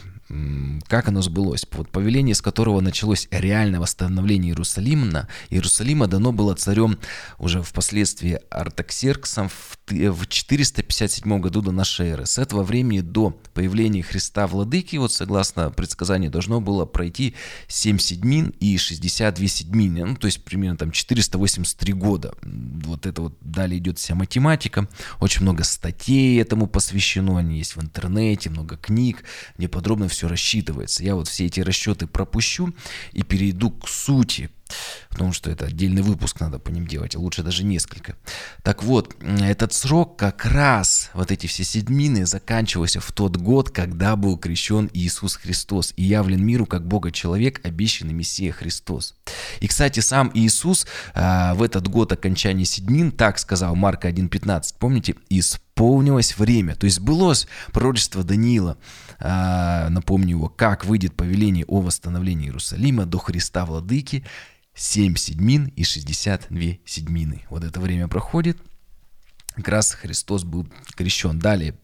как 0.88 1.08
оно 1.08 1.22
сбылось. 1.22 1.66
Вот 1.72 1.90
повеление, 1.90 2.34
с 2.34 2.42
которого 2.42 2.82
началось 2.82 3.28
реальное 3.32 3.80
восстановление 3.80 4.52
Иерусалима, 4.52 5.28
Иерусалима 5.50 6.08
дано 6.08 6.32
было 6.32 6.56
царем 6.56 6.98
уже 7.38 7.62
впоследствии 7.62 8.40
Артаксерксом 8.50 9.50
в 9.50 10.28
457 10.28 11.40
году 11.40 11.62
до 11.62 11.72
нашей 11.72 12.08
эры. 12.08 12.26
С 12.26 12.40
этого 12.40 12.64
времени 12.64 13.02
до 13.02 13.38
появления 13.54 14.02
Христа 14.02 14.48
Владыки, 14.48 14.96
вот 14.98 15.12
согласно 15.12 15.70
предсказанию, 15.70 16.32
должно 16.32 16.60
было 16.60 16.86
пройти 16.86 17.36
7 17.68 18.00
седьмин 18.00 18.54
и 18.60 18.78
62 18.78 19.48
седьмины, 19.48 20.06
ну 20.06 20.16
то 20.16 20.26
есть 20.26 20.44
примерно 20.44 20.78
там 20.78 20.92
483 20.92 21.94
года. 21.94 22.34
Вот 22.42 23.06
это 23.06 23.22
вот 23.22 23.38
далее 23.42 23.78
идет 23.78 24.00
вся 24.00 24.16
математика, 24.16 24.88
очень 25.20 25.44
много 25.44 25.64
статей 25.64 26.42
этому 26.42 26.66
посвящено, 26.68 27.38
они 27.38 27.60
есть 27.60 27.76
в 27.76 27.82
интернете, 27.82 28.50
много 28.50 28.78
книг, 28.78 29.24
где 29.58 29.68
подробно 29.68 30.08
все 30.16 30.28
рассчитывается. 30.28 31.04
Я 31.04 31.16
вот 31.16 31.28
все 31.28 31.46
эти 31.46 31.60
расчеты 31.60 32.08
пропущу 32.08 32.74
и 33.12 33.24
перейду 33.24 33.72
к 33.72 33.88
сути, 33.88 34.50
потому 35.10 35.34
что 35.34 35.50
это 35.50 35.66
отдельный 35.66 36.02
выпуск 36.02 36.40
надо 36.40 36.60
по 36.60 36.70
ним 36.70 36.88
делать, 36.88 37.16
а 37.16 37.20
лучше 37.20 37.44
даже 37.44 37.64
несколько. 37.64 38.16
Так 38.64 38.84
вот, 38.84 39.16
этот 39.22 39.74
срок 39.74 40.18
как 40.18 40.46
раз, 40.46 41.10
вот 41.14 41.32
эти 41.32 41.48
все 41.48 41.64
седьмины, 41.64 42.26
заканчивался 42.26 43.00
в 43.00 43.12
тот 43.12 43.38
год, 43.38 43.70
когда 43.70 44.16
был 44.16 44.38
крещен 44.38 44.90
Иисус 44.94 45.36
Христос 45.36 45.94
и 45.96 46.04
явлен 46.04 46.44
миру 46.44 46.66
как 46.66 46.88
Бога-человек, 46.88 47.62
обещанный 47.64 48.14
Мессия 48.14 48.52
Христос. 48.52 49.16
И, 49.60 49.68
кстати, 49.68 50.00
сам 50.00 50.32
Иисус 50.34 50.88
а, 51.14 51.54
в 51.56 51.64
этот 51.64 51.88
год 51.88 52.12
окончания 52.12 52.66
седьмин 52.66 53.12
так 53.12 53.40
сказал, 53.40 53.76
Марка 53.76 54.10
1.15, 54.10 54.76
помните, 54.80 55.16
исполнилось 55.30 56.38
время, 56.38 56.76
то 56.76 56.86
есть 56.86 57.00
было 57.00 57.34
пророчество 57.72 58.24
Даниила, 58.24 58.78
напомню 59.20 60.32
его, 60.32 60.50
как 60.50 60.86
выйдет 60.86 61.16
повеление 61.16 61.66
о 61.66 61.82
восстановлении 61.82 62.48
Иерусалима 62.48 63.06
до 63.06 63.18
Христа 63.18 63.66
Владыки, 63.66 64.26
7 64.74 65.16
седьмин 65.16 65.68
и 65.76 65.84
62 65.84 66.80
седьмины. 66.86 67.46
Вот 67.50 67.64
это 67.64 67.80
время 67.80 68.08
проходит, 68.08 68.58
как 69.56 69.70
раз 69.70 69.92
Христос 69.92 70.44
был 70.44 70.68
крещен. 70.96 71.40
Далее 71.40 71.76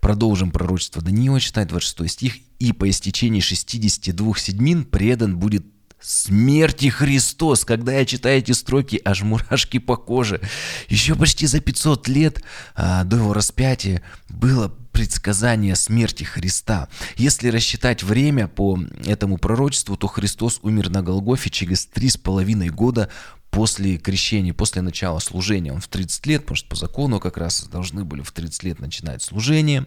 продолжим 0.00 0.50
пророчество 0.50 1.02
Даниила, 1.02 1.40
читать 1.40 1.68
26 1.68 2.12
стих. 2.12 2.34
«И 2.58 2.72
по 2.72 2.88
истечении 2.88 3.40
62 3.40 4.36
седьмин 4.38 4.84
предан 4.84 5.38
будет 5.38 5.64
смерти 6.00 6.88
Христос. 6.88 7.64
Когда 7.64 7.92
я 7.92 8.04
читаю 8.04 8.38
эти 8.38 8.52
строки, 8.52 9.00
аж 9.04 9.22
мурашки 9.22 9.78
по 9.78 9.96
коже. 9.96 10.40
Еще 10.88 11.14
почти 11.14 11.46
за 11.46 11.60
500 11.60 12.08
лет 12.08 12.42
а, 12.74 13.04
до 13.04 13.16
его 13.16 13.32
распятия 13.32 14.02
было 14.28 14.76
предсказание 14.92 15.74
смерти 15.74 16.24
Христа. 16.24 16.88
Если 17.16 17.48
рассчитать 17.48 18.02
время 18.02 18.46
по 18.46 18.78
этому 19.04 19.38
пророчеству, 19.38 19.96
то 19.96 20.06
Христос 20.06 20.60
умер 20.62 20.90
на 20.90 21.02
Голгофе 21.02 21.50
через 21.50 21.86
три 21.86 22.08
с 22.08 22.16
половиной 22.16 22.68
года 22.68 23.08
после 23.52 23.98
крещения, 23.98 24.54
после 24.54 24.80
начала 24.80 25.18
служения. 25.18 25.74
Он 25.74 25.80
в 25.80 25.86
30 25.86 26.26
лет, 26.26 26.40
потому 26.40 26.56
что 26.56 26.68
по 26.70 26.74
закону 26.74 27.20
как 27.20 27.36
раз 27.36 27.68
должны 27.70 28.02
были 28.02 28.22
в 28.22 28.32
30 28.32 28.62
лет 28.62 28.80
начинать 28.80 29.22
служение. 29.22 29.86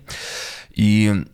И 0.70 1.26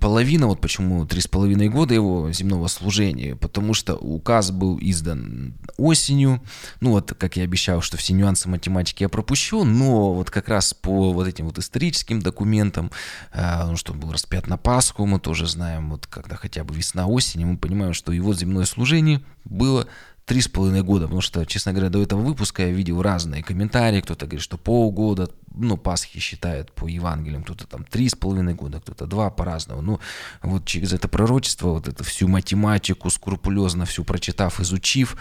половина, 0.00 0.48
вот 0.48 0.60
почему 0.60 1.06
три 1.06 1.20
с 1.20 1.28
половиной 1.28 1.68
года 1.68 1.94
его 1.94 2.32
земного 2.32 2.66
служения, 2.66 3.36
потому 3.36 3.74
что 3.74 3.94
указ 3.94 4.50
был 4.50 4.76
издан 4.80 5.54
осенью. 5.76 6.42
Ну 6.80 6.90
вот, 6.90 7.14
как 7.16 7.36
я 7.36 7.44
обещал, 7.44 7.80
что 7.80 7.96
все 7.96 8.12
нюансы 8.12 8.48
математики 8.48 9.04
я 9.04 9.08
пропущу, 9.08 9.62
но 9.62 10.14
вот 10.14 10.30
как 10.30 10.48
раз 10.48 10.74
по 10.74 11.12
вот 11.12 11.28
этим 11.28 11.46
вот 11.46 11.58
историческим 11.58 12.20
документам, 12.20 12.90
э, 13.32 13.66
ну, 13.66 13.76
что 13.76 13.92
он 13.92 14.00
был 14.00 14.10
распят 14.10 14.48
на 14.48 14.56
Пасху, 14.56 15.06
мы 15.06 15.20
тоже 15.20 15.46
знаем, 15.46 15.90
вот 15.90 16.08
когда 16.08 16.34
хотя 16.34 16.64
бы 16.64 16.74
весна-осень, 16.74 17.46
мы 17.46 17.56
понимаем, 17.56 17.92
что 17.94 18.10
его 18.10 18.34
земное 18.34 18.64
служение 18.64 19.22
было 19.44 19.86
три 20.26 20.40
с 20.40 20.48
половиной 20.48 20.82
года, 20.82 21.04
потому 21.04 21.20
что, 21.20 21.46
честно 21.46 21.72
говоря, 21.72 21.88
до 21.88 22.02
этого 22.02 22.20
выпуска 22.20 22.62
я 22.62 22.72
видел 22.72 23.00
разные 23.00 23.44
комментарии, 23.44 24.00
кто-то 24.00 24.26
говорит, 24.26 24.42
что 24.42 24.58
полгода, 24.58 25.30
ну, 25.54 25.76
Пасхи 25.76 26.18
считают 26.18 26.72
по 26.72 26.88
Евангелиям, 26.88 27.44
кто-то 27.44 27.66
там 27.68 27.84
три 27.84 28.08
с 28.08 28.16
половиной 28.16 28.54
года, 28.54 28.80
кто-то 28.80 29.06
два 29.06 29.30
по-разному. 29.30 29.82
Ну, 29.82 30.00
вот 30.42 30.64
через 30.64 30.92
это 30.92 31.06
пророчество, 31.06 31.68
вот 31.68 31.86
эту 31.86 32.02
всю 32.02 32.26
математику, 32.26 33.08
скрупулезно 33.08 33.86
всю 33.86 34.02
прочитав, 34.02 34.60
изучив, 34.60 35.16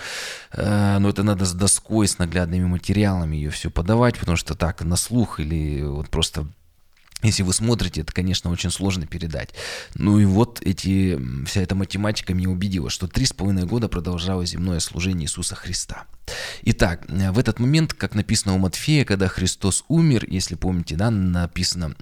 э, 0.51 0.97
но 0.97 1.09
это 1.09 1.21
надо 1.21 1.45
с 1.45 1.53
доской, 1.53 2.07
с 2.07 2.17
наглядными 2.17 2.65
материалами 2.65 3.35
ее 3.35 3.51
все 3.51 3.69
подавать, 3.69 4.17
потому 4.17 4.38
что 4.38 4.55
так, 4.55 4.81
на 4.81 4.95
слух 4.95 5.39
или 5.39 5.83
вот 5.83 6.09
просто 6.09 6.47
если 7.22 7.43
вы 7.43 7.53
смотрите, 7.53 8.01
это, 8.01 8.13
конечно, 8.13 8.51
очень 8.51 8.72
сложно 8.72 9.07
передать. 9.07 9.50
Ну 9.95 10.19
и 10.19 10.25
вот 10.25 10.62
эти, 10.62 11.19
вся 11.45 11.62
эта 11.62 11.74
математика 11.74 12.34
меня 12.34 12.50
убедила, 12.50 12.89
что 12.89 13.07
три 13.07 13.25
с 13.25 13.34
половиной 13.34 13.65
года 13.65 13.88
продолжалось 13.88 14.51
земное 14.51 14.79
служение 14.79 15.25
Иисуса 15.25 15.55
Христа. 15.55 16.05
Итак, 16.63 17.05
в 17.07 17.38
этот 17.38 17.60
момент, 17.60 17.93
как 17.93 18.15
написано 18.15 18.55
у 18.55 18.57
Матфея, 18.57 19.05
когда 19.05 19.27
Христос 19.27 19.86
умер, 19.88 20.25
если 20.27 20.55
помните, 20.55 20.95
да, 20.95 21.12
написано, 21.12 21.95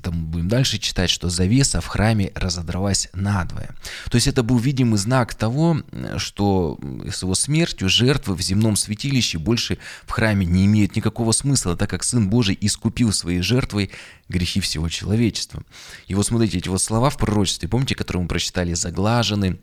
там 0.00 0.26
будем 0.26 0.48
дальше 0.48 0.78
читать, 0.78 1.10
что 1.10 1.28
завеса 1.28 1.80
в 1.80 1.86
храме 1.86 2.30
разодралась 2.36 3.08
надвое. 3.14 3.70
То 4.10 4.14
есть 4.14 4.28
это 4.28 4.44
был 4.44 4.58
видимый 4.58 4.98
знак 4.98 5.34
того, 5.34 5.82
что 6.18 6.78
с 7.12 7.22
его 7.22 7.34
смертью 7.34 7.88
жертвы 7.88 8.36
в 8.36 8.40
земном 8.40 8.76
святилище 8.76 9.38
больше 9.38 9.78
в 10.06 10.10
храме 10.12 10.46
не 10.46 10.66
имеют 10.66 10.94
никакого 10.94 11.32
смысла, 11.32 11.76
так 11.76 11.90
как 11.90 12.04
Сын 12.04 12.28
Божий 12.28 12.56
искупил 12.60 13.12
своей 13.12 13.40
жертвой 13.40 13.90
грехи 14.28 14.60
всего 14.60 14.88
человечества. 14.88 15.62
И 16.06 16.14
вот 16.14 16.26
смотрите, 16.26 16.58
эти 16.58 16.68
вот 16.68 16.80
слова 16.80 17.10
в 17.10 17.18
пророчестве, 17.18 17.68
помните, 17.68 17.94
которые 17.94 18.22
мы 18.22 18.28
прочитали, 18.28 18.74
заглажены, 18.74 19.60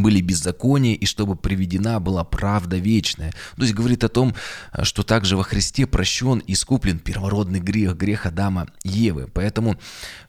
были 0.00 0.20
беззакония, 0.20 0.94
и 0.94 1.04
чтобы 1.04 1.36
приведена 1.36 2.00
была 2.00 2.24
правда 2.24 2.76
вечная. 2.76 3.32
То 3.56 3.62
есть 3.62 3.74
говорит 3.74 4.04
о 4.04 4.08
том, 4.08 4.34
что 4.82 5.02
также 5.02 5.36
во 5.36 5.42
Христе 5.42 5.86
прощен 5.86 6.38
и 6.38 6.52
искуплен 6.52 6.98
первородный 6.98 7.60
грех, 7.60 7.96
грех 7.96 8.26
Адама 8.26 8.68
и 8.84 8.88
Евы. 8.88 9.28
Поэтому 9.32 9.76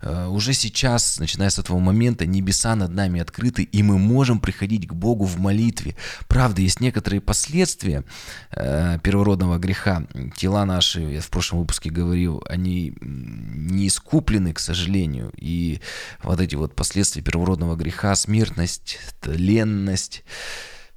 э, 0.01 0.27
уже 0.27 0.53
сейчас, 0.53 1.19
начиная 1.19 1.49
с 1.49 1.59
этого 1.59 1.79
момента, 1.79 2.25
небеса 2.25 2.75
над 2.75 2.91
нами 2.91 3.21
открыты, 3.21 3.63
и 3.63 3.83
мы 3.83 3.97
можем 3.97 4.39
приходить 4.39 4.87
к 4.87 4.93
Богу 4.93 5.25
в 5.25 5.39
молитве. 5.39 5.95
Правда, 6.27 6.61
есть 6.61 6.81
некоторые 6.81 7.21
последствия 7.21 8.03
э, 8.51 8.99
первородного 9.03 9.57
греха. 9.59 10.05
Тела 10.35 10.65
наши, 10.65 11.01
я 11.01 11.21
в 11.21 11.29
прошлом 11.29 11.59
выпуске 11.59 11.89
говорил, 11.89 12.43
они 12.49 12.93
не 13.01 13.87
искуплены, 13.87 14.53
к 14.53 14.59
сожалению. 14.59 15.31
И 15.37 15.79
вот 16.23 16.39
эти 16.41 16.55
вот 16.55 16.75
последствия 16.75 17.21
первородного 17.21 17.75
греха, 17.75 18.15
смертность, 18.15 18.97
ленность 19.23 19.52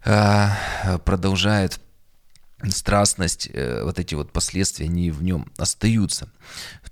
а, 0.04 0.56
продолжает 1.04 1.80
страстность, 2.68 3.48
э, 3.52 3.82
вот 3.84 3.98
эти 3.98 4.14
вот 4.14 4.32
последствия, 4.32 4.86
они 4.86 5.10
в 5.10 5.22
нем 5.22 5.50
остаются 5.58 6.28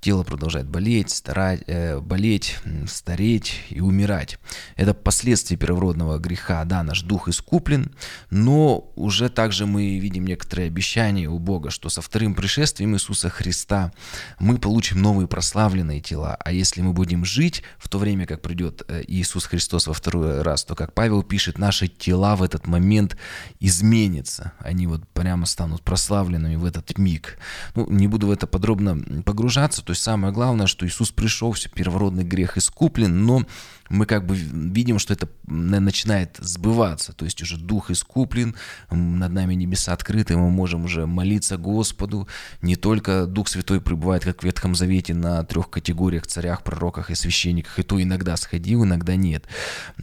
тело 0.05 0.23
продолжает 0.23 0.69
болеть, 0.69 1.09
старать, 1.09 1.63
э, 1.67 1.99
болеть, 1.99 2.59
стареть 2.87 3.63
и 3.71 3.81
умирать. 3.81 4.39
Это 4.77 4.93
последствия 4.93 5.57
первородного 5.57 6.19
греха. 6.19 6.63
Да, 6.67 6.83
наш 6.83 7.01
дух 7.01 7.27
искуплен, 7.29 7.91
но 8.29 8.93
уже 8.97 9.31
также 9.31 9.65
мы 9.65 9.99
видим 9.99 10.27
некоторые 10.27 10.67
обещания 10.67 11.27
у 11.27 11.39
Бога, 11.39 11.71
что 11.71 11.89
со 11.89 12.03
вторым 12.03 12.35
пришествием 12.35 12.95
Иисуса 12.95 13.31
Христа 13.31 13.93
мы 14.39 14.59
получим 14.59 15.01
новые 15.01 15.27
прославленные 15.27 16.03
тела. 16.03 16.37
А 16.39 16.53
если 16.53 16.83
мы 16.83 16.93
будем 16.93 17.25
жить 17.25 17.63
в 17.79 17.89
то 17.89 17.99
время, 17.99 18.27
как 18.27 18.43
придет 18.43 18.83
э, 18.89 19.05
Иисус 19.07 19.47
Христос 19.47 19.87
во 19.87 19.95
второй 19.95 20.43
раз, 20.43 20.65
то, 20.67 20.75
как 20.75 20.93
Павел 20.93 21.23
пишет, 21.23 21.57
наши 21.57 21.89
тела 21.89 22.37
в 22.37 22.43
этот 22.43 22.67
момент 22.67 23.17
изменятся. 23.59 24.53
Они 24.59 24.87
вот 24.87 25.09
прямо 25.15 25.47
станут 25.55 25.83
прославленными 25.83 26.57
в 26.57 26.65
этот 26.65 26.99
миг. 26.99 27.39
Ну, 27.77 27.87
не 27.89 28.09
буду 28.09 28.27
в 28.27 28.31
это 28.33 28.47
подробно 28.47 29.23
погружаться, 29.23 29.83
то 29.83 29.93
есть 29.93 30.03
самое 30.03 30.33
главное, 30.33 30.67
что 30.67 30.85
Иисус 30.85 31.13
пришел, 31.13 31.53
все 31.53 31.69
первородный 31.69 32.25
грех 32.25 32.59
искуплен, 32.59 33.25
но 33.25 33.45
мы 33.89 34.07
как 34.07 34.27
бы 34.27 34.35
видим, 34.35 34.99
что 34.99 35.13
это 35.13 35.29
начинает 35.47 36.39
сбываться, 36.41 37.13
то 37.13 37.25
есть 37.25 37.43
уже 37.43 37.57
дух 37.59 37.91
искуплен, 37.91 38.55
над 38.91 39.33
нами 39.33 39.55
небеса 39.55 39.93
открыты, 39.93 40.37
мы 40.37 40.51
можем 40.51 40.85
уже 40.85 41.07
молиться 41.07 41.57
Господу, 41.57 42.29
не 42.63 42.77
только 42.77 43.27
Дух 43.27 43.49
Святой 43.49 43.81
пребывает, 43.81 44.25
как 44.25 44.41
в 44.41 44.45
Ветхом 44.45 44.75
Завете, 44.75 45.15
на 45.15 45.45
трех 45.45 45.71
категориях, 45.71 46.27
царях, 46.27 46.63
пророках 46.63 47.11
и 47.11 47.15
священниках, 47.15 47.79
и 47.79 47.83
то 47.83 48.03
иногда 48.03 48.37
сходил, 48.37 48.85
иногда 48.85 49.17
нет. 49.17 49.45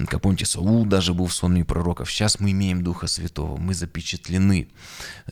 Как 0.07 0.21
помните, 0.21 0.45
Саул 0.45 0.85
даже 0.85 1.13
был 1.13 1.27
в 1.27 1.33
сонме 1.33 1.65
пророков, 1.65 2.11
сейчас 2.11 2.39
мы 2.39 2.51
имеем 2.51 2.83
Духа 2.83 3.07
Святого, 3.07 3.57
мы 3.57 3.73
запечатлены, 3.73 4.69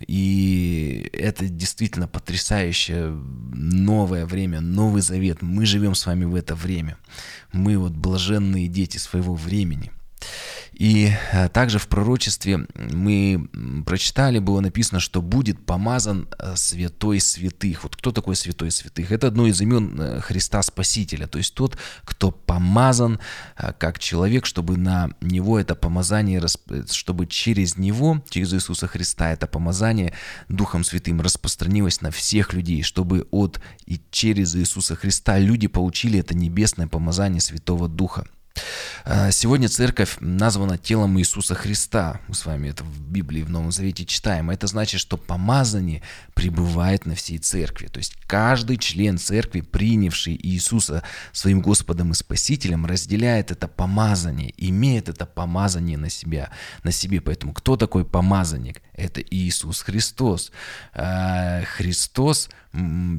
и 0.08 1.10
это 1.13 1.48
действительно 1.48 2.08
потрясающее 2.08 3.10
новое 3.53 4.25
время, 4.25 4.62
Новый 4.62 5.01
Завет, 5.01 5.41
мы 5.41 5.65
живем 5.65 5.96
с 5.96 6.06
вами 6.06 6.25
в 6.25 6.36
это 6.36 6.56
время, 6.56 6.98
мы 7.51 7.77
вот 7.77 7.94
блаженные 7.94 8.68
дети 8.68 8.98
своего 8.98 9.34
времени. 9.36 9.91
И 10.79 11.12
э, 11.33 11.50
также 11.50 11.77
в 11.77 11.89
пророчестве 11.89 12.65
мы 12.74 13.50
прочитали, 13.85 14.39
было 14.39 14.61
написано, 14.61 15.01
что 15.01 15.22
будет 15.22 15.65
помазан 15.65 16.29
э, 16.39 16.55
святой 16.55 17.20
святых. 17.20 17.83
Вот 17.83 17.98
кто 17.98 18.13
такой 18.13 18.37
святой 18.37 18.72
святых? 18.72 19.11
Это 19.11 19.27
одно 19.27 19.46
из 19.46 19.59
имен 19.59 20.00
э, 20.00 20.22
Христа 20.22 20.63
Спасителя, 20.63 21.27
то 21.27 21.37
есть 21.37 21.53
тот, 21.53 21.77
кто 22.05 22.31
помазан 22.31 23.20
как 23.77 24.00
человек, 24.00 24.46
чтобы 24.46 24.77
на 24.77 25.09
него 25.20 25.59
это 25.59 25.75
помазание, 25.75 26.42
чтобы 26.89 27.27
через 27.27 27.75
него, 27.75 28.24
через 28.29 28.53
Иисуса 28.53 28.87
Христа, 28.87 29.33
это 29.33 29.48
помазание 29.48 30.13
Духом 30.48 30.85
Святым 30.85 31.20
распространилось 31.20 32.00
на 32.00 32.09
всех 32.09 32.53
людей, 32.53 32.83
чтобы 32.83 33.27
от 33.31 33.59
и 33.85 34.00
через 34.11 34.55
Иисуса 34.55 34.96
Христа 34.96 35.39
люди 35.39 35.68
получили 35.68 36.20
это 36.20 36.33
небесное 36.35 36.87
помазание 36.87 37.42
Святого 37.42 37.89
Духа. 37.89 38.25
Э, 39.05 39.31
сегодня 39.31 39.70
церковь 39.70 40.18
названа 40.20 40.77
телом 40.77 41.18
Иисуса 41.20 41.55
Христа. 41.55 42.20
Мы 42.27 42.35
с 42.35 42.46
вами 42.46 42.70
это 42.70 42.83
в 42.83 43.01
Библии 43.01 43.42
в 43.42 43.50
Новом 43.50 43.72
Завете 43.72 44.05
читаем. 44.05 44.50
Это 44.50 44.68
значит, 44.68 45.00
что 45.01 45.18
помазание 45.18 46.03
пребывает 46.33 47.05
на 47.05 47.16
всей 47.16 47.38
церкви. 47.38 47.88
То 47.88 47.98
есть 48.00 48.16
каждый 48.27 48.77
член 48.77 49.18
церкви, 49.18 49.62
принявший 49.62 50.38
Иисуса 50.42 51.03
своим 51.31 51.62
Господом 51.62 52.12
и 52.12 52.14
Спасителем, 52.16 52.85
разделяет 52.85 53.51
это 53.51 53.68
помазание, 53.68 54.53
имеет 54.57 55.09
это 55.09 55.25
помазание 55.25 55.98
на 55.98 56.09
себя, 56.09 56.51
на 56.83 56.92
себе. 56.92 57.22
Поэтому 57.22 57.53
кто 57.53 57.77
такой 57.77 58.05
помазанник? 58.05 58.81
Это 58.94 59.22
Иисус 59.22 59.81
Христос. 59.81 60.51
Э, 60.94 61.64
Христос 61.77 62.50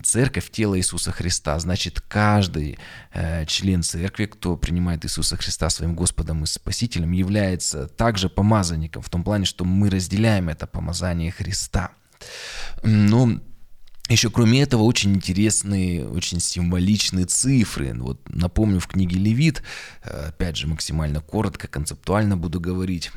церковь 0.04 0.50
тело 0.50 0.78
Иисуса 0.78 1.10
Христа. 1.12 1.58
Значит, 1.58 2.00
каждый 2.00 2.78
э, 3.12 3.44
член 3.46 3.82
церкви, 3.82 4.26
кто 4.26 4.56
принимает 4.56 5.04
Иисуса 5.04 5.36
Христа 5.36 5.70
своим 5.70 5.94
Господом 5.94 6.44
и 6.44 6.46
Спасителем, 6.46 7.12
является 7.12 7.88
также 7.88 8.28
помазанником, 8.28 9.02
в 9.02 9.10
том 9.10 9.24
плане, 9.24 9.44
что 9.44 9.64
мы 9.64 9.90
разделяем 9.90 10.48
это 10.48 10.66
помазание 10.66 11.32
Христа. 11.32 11.90
Но 12.82 13.40
еще 14.12 14.30
кроме 14.30 14.62
этого 14.62 14.82
очень 14.82 15.14
интересные, 15.14 16.06
очень 16.06 16.40
символичные 16.40 17.26
цифры. 17.26 17.94
Вот 17.94 18.20
напомню, 18.28 18.80
в 18.80 18.86
книге 18.86 19.16
Левит, 19.16 19.62
э, 20.02 20.28
опять 20.28 20.56
же 20.56 20.66
максимально 20.66 21.20
коротко, 21.20 21.68
концептуально 21.68 22.36
буду 22.36 22.60
говорить, 22.60 23.10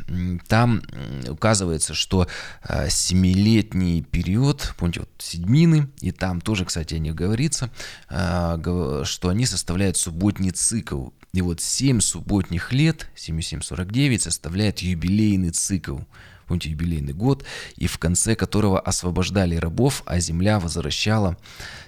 там 0.48 0.84
указывается, 1.28 1.94
что 1.94 2.28
э, 2.68 2.90
семилетний 2.90 4.04
период, 4.04 4.74
помните, 4.78 5.02
вот 5.02 5.10
седьмины, 5.18 5.90
и 6.02 6.12
там 6.12 6.42
тоже, 6.42 6.66
кстати, 6.66 6.94
о 6.96 7.00
них 7.00 7.16
говорится, 7.16 7.72
э, 8.10 9.04
что 9.04 9.30
они 9.30 9.46
составляют 9.46 9.98
субботний 9.98 10.52
цикл. 10.52 11.10
И 11.34 11.42
вот 11.42 11.62
7 11.62 12.00
субботних 12.00 12.72
лет, 12.74 13.10
7749, 13.16 14.22
составляет 14.22 14.80
юбилейный 14.80 15.50
цикл 15.50 15.98
помните, 16.48 16.70
юбилейный 16.70 17.14
год, 17.14 17.44
и 17.76 17.88
в 17.88 17.98
конце 17.98 18.36
которого 18.36 18.80
освобождали 18.80 19.56
рабов, 19.56 20.04
а 20.06 20.20
земля 20.20 20.60
возвращала 20.60 21.38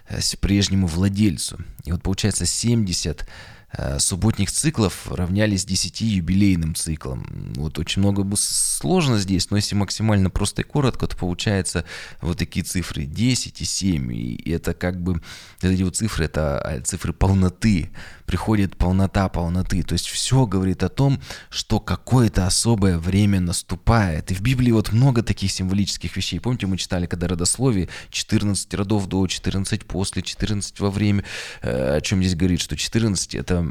э, 0.08 0.20
прежнему 0.39 0.88
владельцу. 0.88 1.58
И 1.84 1.91
вот 1.91 2.02
получается 2.04 2.46
70 2.46 3.28
э, 3.72 4.00
субботних 4.00 4.52
циклов 4.52 5.12
равнялись 5.12 5.65
10 5.65 6.02
юбилейным 6.02 6.76
циклам. 6.76 7.54
Вот 7.56 7.80
очень 7.80 8.02
много 8.02 8.26
сложно 8.36 9.18
здесь, 9.18 9.50
но 9.50 9.58
если 9.58 9.76
максимально 9.76 10.30
просто 10.30 10.62
и 10.62 10.65
коротко, 10.65 11.08
то 11.08 11.18
получается 11.18 11.86
вот 12.22 12.38
такие 12.38 12.63
цифры 12.63 13.06
10 13.06 13.62
и 13.62 13.65
7. 13.65 14.13
И 14.13 14.52
это 14.52 14.74
как 14.74 15.02
бы, 15.02 15.22
эти 15.62 15.84
вот 15.84 15.96
цифры, 15.96 16.26
это 16.26 16.60
а, 16.60 16.82
цифры 16.82 17.13
полноты, 17.13 17.91
приходит 18.26 18.78
полнота 18.78 19.30
полноты. 19.30 19.84
То 19.84 19.94
есть 19.94 20.08
все 20.08 20.46
говорит 20.46 20.84
о 20.84 20.90
том, 20.90 21.22
что 21.50 21.80
какое-то 21.80 22.46
особое 22.46 22.98
время 22.98 23.40
наступает. 23.40 24.32
И 24.32 24.36
в 24.36 24.42
Библии 24.42 24.72
вот 24.72 24.92
много 24.92 25.24
таких 25.24 25.52
символических 25.52 26.16
вещей. 26.16 26.40
Помните, 26.40 26.68
мы 26.68 26.78
читали, 26.78 27.06
когда 27.06 27.28
родословие 27.28 27.90
14 28.10 28.74
родов 28.74 29.08
до, 29.08 29.28
14 29.28 29.86
после, 29.86 30.22
14 30.22 30.80
во 30.80 30.92
время. 30.92 31.24
Э, 31.62 31.98
о 31.98 32.02
чем 32.02 32.22
здесь 32.22 32.36
говорит, 32.36 32.62
что 32.62 32.76
14 32.76 33.36
это 33.36 33.66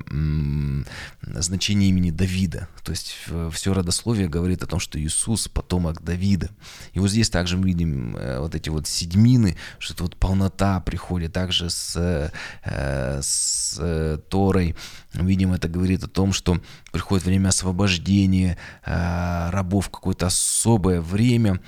значение 1.23 1.88
имени 1.90 2.11
Давида. 2.11 2.69
То 2.83 2.93
есть 2.93 3.17
все 3.53 3.75
родословие 3.75 4.29
говорит 4.29 4.62
о 4.62 4.67
том, 4.67 4.81
что 4.81 5.01
Иисус 5.01 5.49
потомок 5.49 6.03
Давида. 6.03 6.51
И 6.93 6.99
вот 6.99 7.11
здесь 7.11 7.31
также 7.31 7.57
мы 7.57 7.67
видим 7.69 8.17
э, 8.17 8.38
вот 8.38 8.55
эти 8.55 8.69
вот 8.69 8.87
седьмины, 8.87 9.57
что 9.79 9.95
это 9.95 10.03
вот 10.05 10.17
полнота 10.17 10.81
приходит 10.81 11.33
также 11.33 11.71
с, 11.71 12.31
э, 12.64 13.21
с 13.23 14.21
Торой. 14.44 14.76
Видим, 15.14 15.54
это 15.54 15.68
говорит 15.68 16.04
о 16.04 16.09
том, 16.09 16.35
что 16.35 16.61
приходит 16.92 17.24
время 17.24 17.48
освобождения 17.48 18.59
э, 18.85 19.50
рабов, 19.50 19.88
какое-то 19.88 20.26
особое 20.26 21.00
время, 21.00 21.61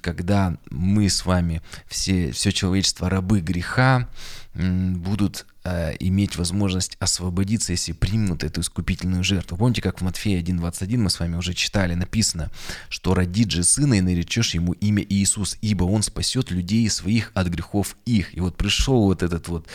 когда 0.00 0.56
мы 0.70 1.08
с 1.08 1.24
вами, 1.24 1.62
все, 1.86 2.32
все 2.32 2.50
человечество, 2.50 3.08
рабы 3.08 3.40
греха, 3.40 4.08
будут 4.54 5.46
э, 5.64 5.94
иметь 6.00 6.36
возможность 6.36 6.96
освободиться, 7.00 7.72
если 7.72 7.92
примут 7.92 8.44
эту 8.44 8.60
искупительную 8.60 9.24
жертву. 9.24 9.56
Помните, 9.56 9.82
как 9.82 10.00
в 10.00 10.04
Матфея 10.04 10.42
1.21 10.42 10.96
мы 10.98 11.10
с 11.10 11.18
вами 11.18 11.36
уже 11.36 11.54
читали, 11.54 11.94
написано, 11.94 12.50
что 12.88 13.14
родит 13.14 13.50
же 13.50 13.64
сына 13.64 13.94
и 13.94 14.00
наречешь 14.00 14.54
ему 14.54 14.72
имя 14.72 15.04
Иисус, 15.08 15.56
ибо 15.60 15.84
он 15.84 16.02
спасет 16.02 16.50
людей 16.50 16.88
своих 16.90 17.32
от 17.34 17.48
грехов 17.48 17.96
их. 18.04 18.36
И 18.36 18.40
вот 18.40 18.56
пришел 18.56 19.02
вот 19.04 19.22
этот 19.22 19.48
вот, 19.48 19.66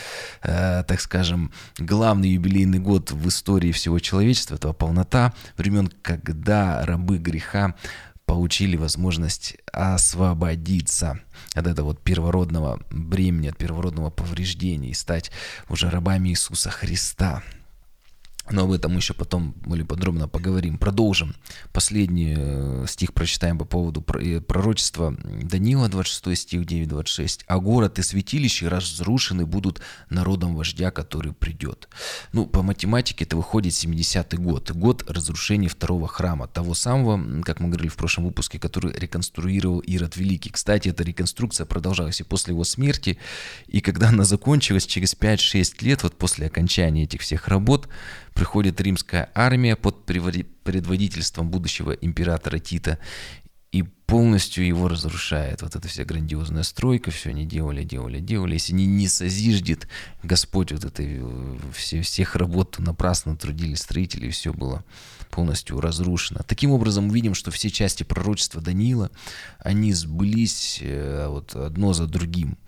э, 0.42 0.84
так 0.86 1.00
скажем, 1.00 1.52
главный 1.78 2.30
юбилейный 2.30 2.78
год 2.78 3.10
в 3.10 3.28
истории 3.28 3.72
всего 3.72 3.98
человечества, 3.98 4.54
этого 4.54 4.72
полнота 4.72 5.34
времен, 5.56 5.90
когда 6.02 6.84
рабы 6.84 7.18
греха 7.18 7.74
получили 8.30 8.76
возможность 8.76 9.56
освободиться 9.72 11.18
от 11.52 11.66
этого 11.66 11.86
вот 11.86 12.00
первородного 12.00 12.80
бремени, 12.88 13.48
от 13.48 13.58
первородного 13.58 14.10
повреждения 14.10 14.90
и 14.90 14.94
стать 14.94 15.32
уже 15.68 15.90
рабами 15.90 16.28
Иисуса 16.28 16.70
Христа. 16.70 17.42
Но 18.50 18.64
об 18.64 18.72
этом 18.72 18.92
мы 18.92 18.98
еще 18.98 19.14
потом 19.14 19.52
более 19.64 19.86
подробно 19.86 20.28
поговорим. 20.28 20.78
Продолжим. 20.78 21.34
Последний 21.72 22.34
э, 22.36 22.84
стих 22.88 23.12
прочитаем 23.12 23.58
по 23.58 23.64
поводу 23.64 24.04
э, 24.20 24.40
пророчества 24.40 25.16
Данила, 25.42 25.88
26 25.88 26.42
стих 26.42 26.62
9-26. 26.62 27.44
«А 27.46 27.58
город 27.58 27.98
и 27.98 28.02
святилище 28.02 28.68
разрушены 28.68 29.46
будут 29.46 29.80
народом 30.08 30.56
вождя, 30.56 30.90
который 30.90 31.32
придет». 31.32 31.88
Ну, 32.32 32.46
по 32.46 32.62
математике 32.62 33.24
это 33.24 33.36
выходит 33.36 33.72
70-й 33.72 34.36
год. 34.36 34.70
Год 34.72 35.08
разрушения 35.08 35.68
второго 35.68 36.08
храма. 36.08 36.48
Того 36.48 36.74
самого, 36.74 37.42
как 37.42 37.60
мы 37.60 37.68
говорили 37.68 37.88
в 37.88 37.96
прошлом 37.96 38.24
выпуске, 38.24 38.58
который 38.58 38.92
реконструировал 38.92 39.80
Ирод 39.80 40.16
Великий. 40.16 40.50
Кстати, 40.50 40.88
эта 40.88 41.04
реконструкция 41.04 41.66
продолжалась 41.66 42.20
и 42.20 42.24
после 42.24 42.52
его 42.52 42.64
смерти. 42.64 43.18
И 43.68 43.80
когда 43.80 44.08
она 44.08 44.24
закончилась 44.24 44.86
через 44.86 45.14
5-6 45.14 45.84
лет, 45.84 46.02
вот 46.02 46.16
после 46.16 46.46
окончания 46.46 47.04
этих 47.04 47.20
всех 47.20 47.48
работ, 47.48 47.88
приходит 48.34 48.80
римская 48.80 49.30
армия 49.34 49.76
под 49.76 50.04
предводительством 50.04 51.50
будущего 51.50 51.92
императора 51.92 52.58
Тита 52.58 52.98
и 53.72 53.82
полностью 53.82 54.66
его 54.66 54.88
разрушает. 54.88 55.62
Вот 55.62 55.76
эта 55.76 55.86
вся 55.86 56.04
грандиозная 56.04 56.64
стройка, 56.64 57.12
все 57.12 57.30
они 57.30 57.46
делали, 57.46 57.84
делали, 57.84 58.18
делали. 58.18 58.54
Если 58.54 58.72
не, 58.72 58.86
не 58.86 59.06
созиждет 59.06 59.86
Господь 60.24 60.72
вот 60.72 60.84
этой, 60.84 61.22
все, 61.72 62.02
всех 62.02 62.34
работ, 62.34 62.80
напрасно 62.80 63.36
трудились 63.36 63.78
строители, 63.78 64.26
и 64.26 64.30
все 64.30 64.52
было 64.52 64.84
полностью 65.30 65.80
разрушено. 65.80 66.40
Таким 66.44 66.72
образом, 66.72 67.04
мы 67.04 67.14
видим, 67.14 67.34
что 67.34 67.52
все 67.52 67.70
части 67.70 68.02
пророчества 68.02 68.60
Даниила, 68.60 69.10
они 69.60 69.92
сбылись 69.92 70.80
э, 70.82 71.26
вот 71.28 71.54
одно 71.54 71.92
за 71.92 72.06
другим. 72.06 72.58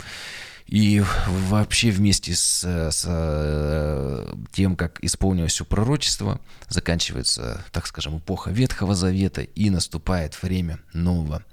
И 0.66 1.02
вообще 1.48 1.90
вместе 1.90 2.34
с, 2.34 2.64
с 2.64 3.04
э, 3.06 4.34
тем, 4.52 4.76
как 4.76 5.02
исполнилось 5.02 5.52
все 5.52 5.64
пророчество, 5.64 6.40
заканчивается, 6.68 7.64
так 7.72 7.86
скажем, 7.86 8.18
эпоха 8.18 8.50
Ветхого 8.50 8.94
Завета 8.94 9.42
и 9.42 9.70
наступает 9.70 10.40
время 10.42 10.78
Нового 10.92 11.44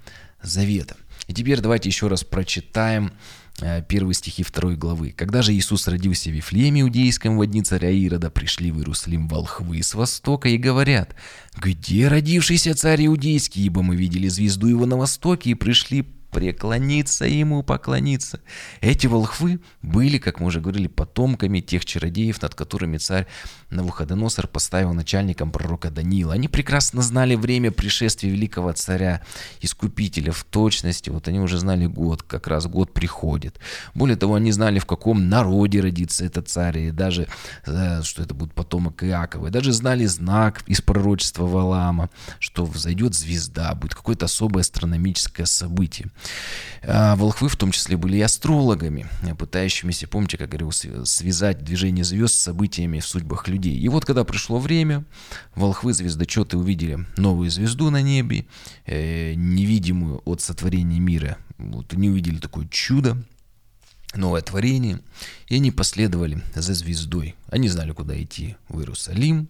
Завета. 0.42 0.96
И 1.26 1.34
теперь 1.34 1.60
давайте 1.60 1.88
еще 1.88 2.08
раз 2.08 2.24
прочитаем 2.24 3.12
э, 3.60 3.82
первые 3.86 4.14
стихи 4.14 4.42
второй 4.42 4.76
главы. 4.76 5.12
«Когда 5.16 5.42
же 5.42 5.52
Иисус 5.52 5.86
родился 5.86 6.30
в 6.30 6.32
Вифлееме 6.32 6.80
Иудейском 6.80 7.38
в 7.38 7.46
дни 7.46 7.62
царя 7.62 7.90
Ирода, 7.90 8.30
пришли 8.30 8.70
в 8.70 8.78
Иерусалим 8.78 9.28
волхвы 9.28 9.82
с 9.82 9.94
востока 9.94 10.48
и 10.48 10.56
говорят, 10.56 11.14
«Где 11.56 12.08
родившийся 12.08 12.74
царь 12.74 13.06
Иудейский? 13.06 13.64
Ибо 13.64 13.82
мы 13.82 13.96
видели 13.96 14.28
звезду 14.28 14.66
его 14.66 14.86
на 14.86 14.96
востоке 14.96 15.50
и 15.50 15.54
пришли 15.54 16.06
преклониться 16.30 17.24
ему, 17.24 17.62
поклониться. 17.62 18.40
Эти 18.80 19.06
волхвы 19.06 19.60
были, 19.82 20.18
как 20.18 20.40
мы 20.40 20.46
уже 20.46 20.60
говорили, 20.60 20.86
потомками 20.86 21.60
тех 21.60 21.84
чародеев, 21.84 22.40
над 22.42 22.54
которыми 22.54 22.98
царь 22.98 23.26
Навуходоносор 23.70 24.48
поставил 24.48 24.92
начальником 24.92 25.50
пророка 25.52 25.90
Даниила. 25.90 26.34
Они 26.34 26.48
прекрасно 26.48 27.02
знали 27.02 27.36
время 27.36 27.70
пришествия 27.70 28.30
великого 28.30 28.72
царя, 28.72 29.22
искупителя 29.60 30.32
в 30.32 30.44
точности. 30.44 31.10
Вот 31.10 31.28
они 31.28 31.40
уже 31.40 31.58
знали 31.58 31.86
год, 31.86 32.22
как 32.22 32.46
раз 32.48 32.66
год 32.66 32.92
приходит. 32.92 33.60
Более 33.94 34.16
того, 34.16 34.34
они 34.34 34.52
знали, 34.52 34.78
в 34.78 34.86
каком 34.86 35.28
народе 35.28 35.80
родится 35.80 36.24
этот 36.24 36.48
царь, 36.48 36.78
и 36.78 36.90
даже, 36.90 37.28
э, 37.66 38.02
что 38.02 38.22
это 38.22 38.34
будет 38.34 38.54
потомок 38.54 39.04
Иакова. 39.04 39.48
И 39.48 39.50
даже 39.50 39.72
знали 39.72 40.06
знак 40.06 40.62
из 40.66 40.80
пророчества 40.80 41.46
Валама, 41.46 42.10
что 42.38 42.64
взойдет 42.64 43.14
звезда, 43.14 43.74
будет 43.74 43.94
какое-то 43.94 44.26
особое 44.26 44.62
астрономическое 44.62 45.46
событие. 45.46 46.08
А 46.82 47.14
волхвы 47.16 47.48
в 47.48 47.56
том 47.56 47.72
числе 47.72 47.96
были 47.96 48.16
и 48.16 48.22
астрологами, 48.22 49.06
пытающимися, 49.38 50.08
помните, 50.08 50.38
как 50.38 50.48
говорил, 50.48 50.72
связать 50.72 51.62
движение 51.62 52.04
звезд 52.04 52.34
с 52.34 52.42
событиями 52.42 53.00
в 53.00 53.06
судьбах 53.06 53.48
людей. 53.48 53.78
И 53.78 53.88
вот 53.88 54.06
когда 54.06 54.24
пришло 54.24 54.58
время, 54.58 55.04
волхвы-звездочеты 55.54 56.56
увидели 56.56 57.06
новую 57.18 57.50
звезду 57.50 57.90
на 57.90 58.00
небе, 58.00 58.46
э, 58.86 59.34
невидимую 59.34 60.22
от 60.24 60.40
сотворения 60.40 61.00
мира. 61.00 61.36
Вот 61.58 61.92
они 61.92 62.08
увидели 62.08 62.38
такое 62.38 62.66
чудо, 62.68 63.22
новое 64.14 64.40
творение, 64.40 65.00
и 65.48 65.56
они 65.56 65.70
последовали 65.70 66.42
за 66.54 66.74
звездой. 66.74 67.34
Они 67.48 67.68
знали, 67.68 67.92
куда 67.92 68.20
идти 68.20 68.56
в 68.68 68.80
Иерусалим, 68.80 69.48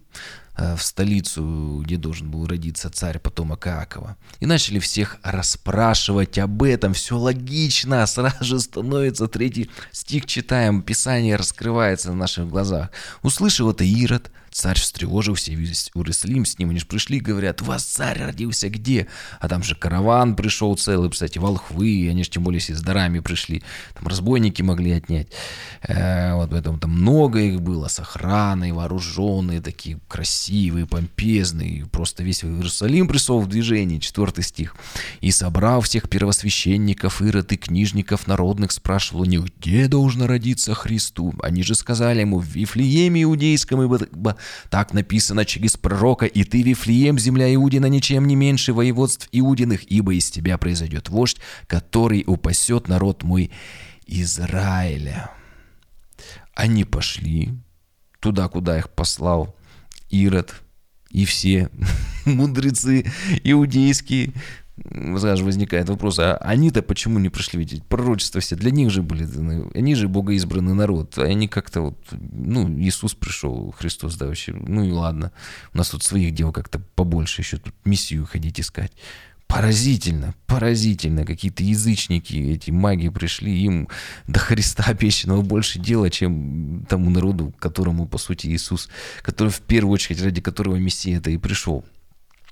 в 0.75 0.83
столицу, 0.83 1.81
где 1.83 1.97
должен 1.97 2.29
был 2.29 2.45
родиться 2.47 2.89
царь 2.89 3.19
потомок 3.19 3.67
Иакова. 3.67 4.17
И 4.39 4.45
начали 4.45 4.79
всех 4.79 5.17
расспрашивать 5.23 6.37
об 6.37 6.63
этом. 6.63 6.93
Все 6.93 7.17
логично. 7.17 8.05
Сразу 8.07 8.43
же 8.43 8.59
становится 8.59 9.27
третий 9.27 9.69
стих 9.91 10.25
читаем. 10.25 10.81
Писание 10.81 11.35
раскрывается 11.35 12.09
на 12.09 12.15
наших 12.15 12.47
глазах. 12.47 12.89
Услышал 13.21 13.71
это 13.71 13.83
Ирод, 13.83 14.31
Царь 14.51 14.77
встревожился, 14.77 15.53
весь 15.53 15.89
Иерусалим 15.95 16.43
с 16.43 16.59
ним, 16.59 16.71
они 16.71 16.79
же 16.79 16.85
пришли, 16.85 17.21
говорят, 17.21 17.61
у 17.61 17.65
вас 17.65 17.85
царь 17.85 18.21
родился 18.21 18.69
где? 18.69 19.07
А 19.39 19.47
там 19.47 19.63
же 19.63 19.75
караван 19.75 20.35
пришел 20.35 20.75
целый, 20.75 21.09
кстати, 21.09 21.37
волхвы, 21.37 22.09
они 22.09 22.25
же 22.25 22.29
тем 22.29 22.43
более 22.43 22.59
все 22.59 22.75
с 22.75 22.81
дарами 22.81 23.19
пришли, 23.19 23.63
там 23.93 24.07
разбойники 24.07 24.61
могли 24.61 24.91
отнять. 24.91 25.29
Э, 25.83 26.33
вот 26.33 26.49
поэтому 26.49 26.77
там 26.79 26.91
много 26.91 27.39
их 27.39 27.61
было, 27.61 27.87
с 27.87 27.99
охраной, 28.01 28.73
вооруженные, 28.73 29.61
такие 29.61 29.99
красивые, 30.09 30.85
помпезные, 30.85 31.85
просто 31.85 32.21
весь 32.23 32.43
Иерусалим 32.43 33.07
пришел 33.07 33.39
в 33.39 33.47
движение, 33.47 34.01
четвертый 34.01 34.43
стих. 34.43 34.75
И 35.21 35.31
собрал 35.31 35.79
всех 35.79 36.09
первосвященников, 36.09 37.21
ирод 37.21 37.53
и 37.53 37.57
книжников 37.57 38.27
народных, 38.27 38.73
спрашивал 38.73 39.21
у 39.21 39.25
них, 39.25 39.45
где 39.57 39.87
должно 39.87 40.27
родиться 40.27 40.73
Христу? 40.73 41.33
Они 41.41 41.63
же 41.63 41.73
сказали 41.73 42.19
ему, 42.19 42.39
в 42.39 42.45
Вифлееме 42.45 43.23
иудейском, 43.23 43.81
ибо 43.83 44.35
так 44.69 44.93
написано 44.93 45.45
через 45.45 45.77
пророка, 45.77 46.25
«И 46.25 46.43
ты, 46.43 46.61
Вифлеем, 46.61 47.19
земля 47.19 47.53
Иудина, 47.53 47.87
ничем 47.87 48.27
не 48.27 48.35
меньше 48.35 48.73
воеводств 48.73 49.27
Иудиных, 49.31 49.83
ибо 49.83 50.13
из 50.13 50.29
тебя 50.29 50.57
произойдет 50.57 51.09
вождь, 51.09 51.37
который 51.67 52.23
упасет 52.27 52.87
народ 52.87 53.23
мой 53.23 53.51
Израиля». 54.07 55.31
Они 56.53 56.83
пошли 56.83 57.53
туда, 58.19 58.47
куда 58.47 58.77
их 58.77 58.89
послал 58.89 59.55
Ирод, 60.09 60.61
и 61.09 61.25
все 61.25 61.69
мудрецы 62.25 63.05
иудейские, 63.43 64.33
сразу 65.17 65.45
возникает 65.45 65.89
вопрос, 65.89 66.19
а 66.19 66.37
они-то 66.37 66.81
почему 66.81 67.19
не 67.19 67.29
пришли? 67.29 67.59
Ведь 67.59 67.83
пророчества 67.85 68.41
все 68.41 68.55
для 68.55 68.71
них 68.71 68.89
же 68.89 69.01
были 69.01 69.27
Они 69.75 69.95
же 69.95 70.07
богоизбранный 70.07 70.73
народ. 70.73 71.17
А 71.17 71.23
они 71.23 71.47
как-то 71.47 71.81
вот, 71.81 71.97
ну, 72.11 72.69
Иисус 72.79 73.13
пришел, 73.13 73.73
Христос, 73.77 74.15
да, 74.15 74.27
вообще, 74.27 74.53
ну 74.53 74.83
и 74.83 74.91
ладно. 74.91 75.31
У 75.73 75.77
нас 75.77 75.89
тут 75.89 76.03
своих 76.03 76.33
дел 76.33 76.51
как-то 76.51 76.79
побольше 76.95 77.41
еще, 77.41 77.57
тут 77.57 77.73
миссию 77.85 78.25
ходить 78.25 78.59
искать. 78.59 78.91
Поразительно, 79.47 80.33
поразительно. 80.47 81.25
Какие-то 81.25 81.61
язычники, 81.61 82.35
эти 82.35 82.71
маги 82.71 83.09
пришли, 83.09 83.51
им 83.63 83.89
до 84.25 84.39
Христа 84.39 84.85
обещанного 84.87 85.41
больше 85.41 85.77
дела, 85.77 86.09
чем 86.09 86.85
тому 86.87 87.09
народу, 87.09 87.53
которому, 87.59 88.07
по 88.07 88.17
сути, 88.17 88.47
Иисус, 88.47 88.87
который 89.21 89.49
в 89.49 89.59
первую 89.59 89.93
очередь, 89.93 90.23
ради 90.23 90.39
которого 90.39 90.77
Мессия 90.77 91.17
это 91.17 91.31
и 91.31 91.37
пришел. 91.37 91.83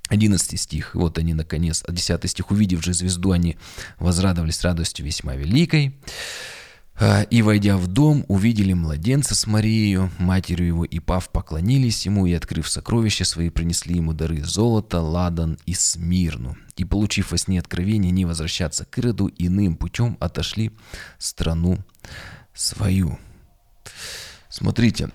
11 0.10 0.60
стих, 0.60 0.96
вот 0.96 1.18
они 1.18 1.34
наконец, 1.34 1.84
10 1.88 2.30
стих, 2.30 2.52
увидев 2.52 2.84
же 2.84 2.94
звезду, 2.94 3.32
они 3.32 3.58
возрадовались 4.00 4.62
радостью 4.64 5.06
весьма 5.06 5.36
великой. 5.36 5.96
А, 7.02 7.22
и, 7.22 7.42
войдя 7.42 7.78
в 7.78 7.88
дом, 7.88 8.26
увидели 8.28 8.74
младенца 8.74 9.34
с 9.34 9.48
Марией, 9.48 10.10
матерью 10.18 10.68
его, 10.68 10.84
и 10.84 11.00
пав 11.00 11.30
поклонились 11.30 12.06
ему, 12.06 12.26
и, 12.26 12.34
открыв 12.34 12.68
сокровища 12.68 13.24
свои, 13.24 13.50
принесли 13.50 13.96
ему 13.96 14.12
дары 14.12 14.44
золота, 14.44 15.00
ладан 15.00 15.58
и 15.66 15.74
смирну. 15.74 16.58
И, 16.76 16.84
получив 16.84 17.32
во 17.32 17.38
сне 17.38 17.60
откровение 17.60 18.12
не 18.12 18.26
возвращаться 18.26 18.84
к 18.84 19.00
Ироду, 19.00 19.32
иным 19.38 19.78
путем 19.78 20.18
отошли 20.20 20.72
страну 21.18 21.78
свою. 22.54 23.18
Смотрите, 24.50 25.10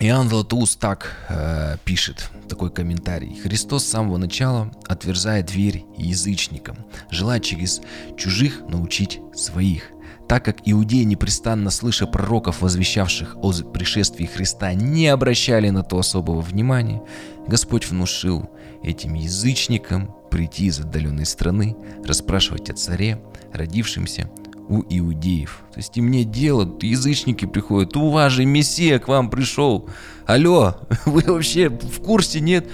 Иоанн 0.00 0.28
Златоуст 0.28 0.80
так 0.80 1.16
э, 1.28 1.76
пишет, 1.84 2.28
такой 2.48 2.70
комментарий. 2.70 3.36
Христос 3.36 3.84
с 3.84 3.90
самого 3.90 4.16
начала 4.16 4.72
отверзает 4.88 5.46
дверь 5.46 5.84
язычникам, 5.96 6.76
желая 7.10 7.38
через 7.38 7.80
чужих 8.16 8.62
научить 8.68 9.20
своих. 9.34 9.84
Так 10.28 10.44
как 10.44 10.56
иудеи, 10.64 11.04
непрестанно 11.04 11.70
слыша 11.70 12.06
пророков, 12.08 12.60
возвещавших 12.60 13.36
о 13.36 13.52
пришествии 13.52 14.26
Христа, 14.26 14.74
не 14.74 15.06
обращали 15.06 15.68
на 15.68 15.84
то 15.84 15.98
особого 15.98 16.40
внимания, 16.40 17.00
Господь 17.46 17.88
внушил 17.88 18.50
этим 18.82 19.14
язычникам 19.14 20.12
прийти 20.30 20.66
из 20.66 20.80
отдаленной 20.80 21.26
страны, 21.26 21.76
расспрашивать 22.04 22.68
о 22.68 22.74
царе, 22.74 23.22
родившемся 23.52 24.28
у 24.68 24.82
иудеев. 24.88 25.64
То 25.72 25.78
есть 25.78 25.96
им 25.96 26.10
нет 26.10 26.30
дела, 26.30 26.68
язычники 26.80 27.44
приходят, 27.44 27.96
у 27.96 28.10
вас 28.10 28.32
же 28.32 28.44
Мессия 28.44 28.98
к 28.98 29.08
вам 29.08 29.30
пришел. 29.30 29.88
Алло, 30.26 30.76
вы 31.06 31.22
вообще 31.26 31.68
в 31.68 32.00
курсе 32.00 32.40
нет? 32.40 32.66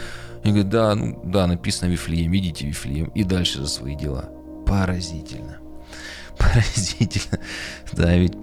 Я 0.45 0.53
говорю, 0.53 0.69
да, 0.69 0.95
ну 0.95 1.21
да, 1.25 1.47
написано 1.47 1.91
Вифлеем, 1.91 2.35
идите 2.35 2.67
Вифлеем 2.67 3.09
и 3.09 3.25
дальше 3.25 3.61
за 3.61 3.67
свои 3.67 3.95
дела. 3.95 4.31
Поразительно. 4.67 5.59
Поразительно. 6.39 7.39
Да, 7.93 8.15
ведь 8.17 8.35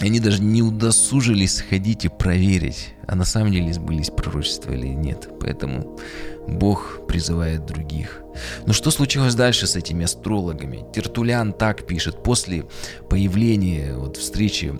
они 0.00 0.20
даже 0.20 0.42
не 0.42 0.62
удосужились 0.62 1.56
сходить 1.56 2.04
и 2.04 2.08
проверить, 2.08 2.94
а 3.06 3.14
на 3.14 3.24
самом 3.24 3.52
деле 3.52 3.72
сбылись 3.72 4.10
пророчества 4.10 4.72
или 4.72 4.88
нет. 4.88 5.28
Поэтому 5.40 5.98
Бог 6.46 7.06
призывает 7.06 7.64
других. 7.66 8.22
Но 8.66 8.72
что 8.72 8.90
случилось 8.90 9.34
дальше 9.34 9.66
с 9.66 9.74
этими 9.76 10.04
астрологами? 10.04 10.84
Тертулян 10.94 11.52
так 11.52 11.86
пишет. 11.86 12.22
После 12.22 12.66
появления, 13.08 13.94
вот 13.96 14.16
встречи 14.16 14.74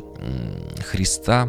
Христа, 0.84 1.48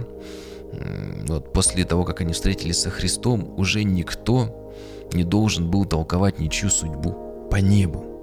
вот 1.28 1.52
после 1.54 1.84
того, 1.84 2.04
как 2.06 2.22
они 2.22 2.34
встретились 2.34 2.80
со 2.80 2.90
Христом, 2.90 3.54
уже 3.58 3.84
никто 3.84 4.74
не 5.14 5.24
должен 5.24 5.70
был 5.70 5.86
толковать 5.86 6.40
ничью 6.40 6.70
судьбу 6.70 7.48
по 7.52 7.58
небу. 7.58 8.17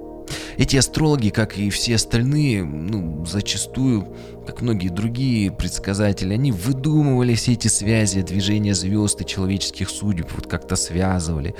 Эти 0.56 0.76
астрологи, 0.76 1.30
как 1.30 1.58
и 1.58 1.70
все 1.70 1.96
остальные, 1.96 2.64
ну, 2.64 3.24
зачастую, 3.26 4.14
как 4.46 4.60
многие 4.60 4.88
другие 4.88 5.50
предсказатели, 5.50 6.34
они 6.34 6.52
выдумывали 6.52 7.34
все 7.34 7.52
эти 7.52 7.68
связи, 7.68 8.20
движения 8.22 8.74
звезд 8.74 9.20
и 9.20 9.26
человеческих 9.26 9.88
судеб, 9.88 10.30
вот 10.34 10.46
как-то 10.46 10.76
связывали. 10.76 11.54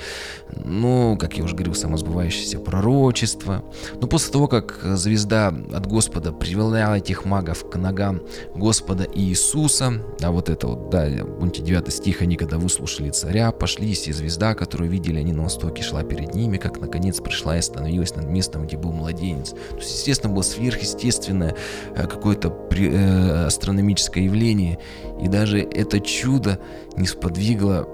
Но, 0.63 1.17
как 1.17 1.37
я 1.37 1.43
уже 1.43 1.55
говорил, 1.55 1.73
самосбывающееся 1.73 2.59
пророчество. 2.59 3.63
Но 3.99 4.07
после 4.07 4.31
того, 4.31 4.47
как 4.47 4.79
звезда 4.83 5.47
от 5.47 5.87
Господа 5.87 6.31
привела 6.31 6.97
этих 6.97 7.25
магов 7.25 7.69
к 7.69 7.75
ногам 7.75 8.21
Господа 8.53 9.07
Иисуса, 9.15 9.93
а 10.21 10.31
вот 10.31 10.49
это 10.49 10.67
вот, 10.67 10.89
да, 10.89 11.07
помните, 11.23 11.61
9 11.61 11.91
стих, 11.91 12.21
они 12.21 12.35
когда 12.35 12.57
выслушали 12.57 13.09
царя, 13.09 13.51
пошли, 13.51 13.85
и 13.95 14.11
звезда, 14.11 14.55
которую 14.55 14.89
видели 14.89 15.19
они 15.19 15.33
на 15.33 15.43
востоке, 15.43 15.81
шла 15.81 16.03
перед 16.03 16.35
ними, 16.35 16.57
как 16.57 16.79
наконец 16.79 17.19
пришла 17.19 17.55
и 17.55 17.59
остановилась 17.59 18.15
над 18.15 18.27
местом, 18.27 18.67
где 18.67 18.77
был 18.85 18.93
младенец. 18.93 19.51
То 19.51 19.77
есть, 19.77 19.91
естественно, 19.91 20.33
было 20.33 20.43
сверхъестественное 20.43 21.55
э, 21.95 22.07
какое-то 22.07 22.53
э, 22.71 23.45
астрономическое 23.45 24.23
явление. 24.23 24.79
И 25.21 25.27
даже 25.27 25.59
это 25.59 25.99
чудо 25.99 26.59
не 26.95 27.07
сподвигло 27.07 27.87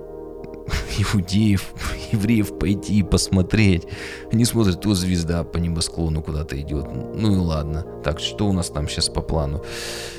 иудеев, 1.14 1.74
евреев 2.12 2.58
пойти 2.60 3.00
и 3.00 3.04
посмотреть. 3.04 3.88
Они 4.32 4.46
смотрят, 4.46 4.82
то 4.82 4.94
звезда 4.94 5.44
по 5.44 5.58
небосклону 5.58 6.22
куда-то 6.22 6.60
идет. 6.60 6.88
Ну 6.92 7.34
и 7.34 7.38
ладно. 7.38 7.86
Так, 8.04 8.20
что 8.20 8.48
у 8.48 8.54
нас 8.54 8.70
там 8.70 8.88
сейчас 8.88 9.10
по 9.10 9.22
плану? 9.22 9.64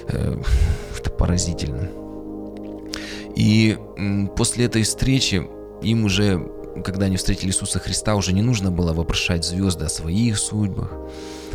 Э, 0.09 0.41
это 0.99 1.11
поразительно. 1.11 1.89
И 3.37 3.79
после 4.37 4.67
этой 4.67 4.83
встречи 4.83 5.43
им 5.83 6.05
уже 6.05 6.62
когда 6.85 7.07
они 7.07 7.17
встретили 7.17 7.51
Иисуса 7.51 7.79
Христа, 7.79 8.15
уже 8.15 8.33
не 8.33 8.43
нужно 8.43 8.71
было 8.71 8.93
вопрошать 8.93 9.45
звезды 9.45 9.85
о 9.85 9.89
своих 9.89 10.39
судьбах 10.39 10.91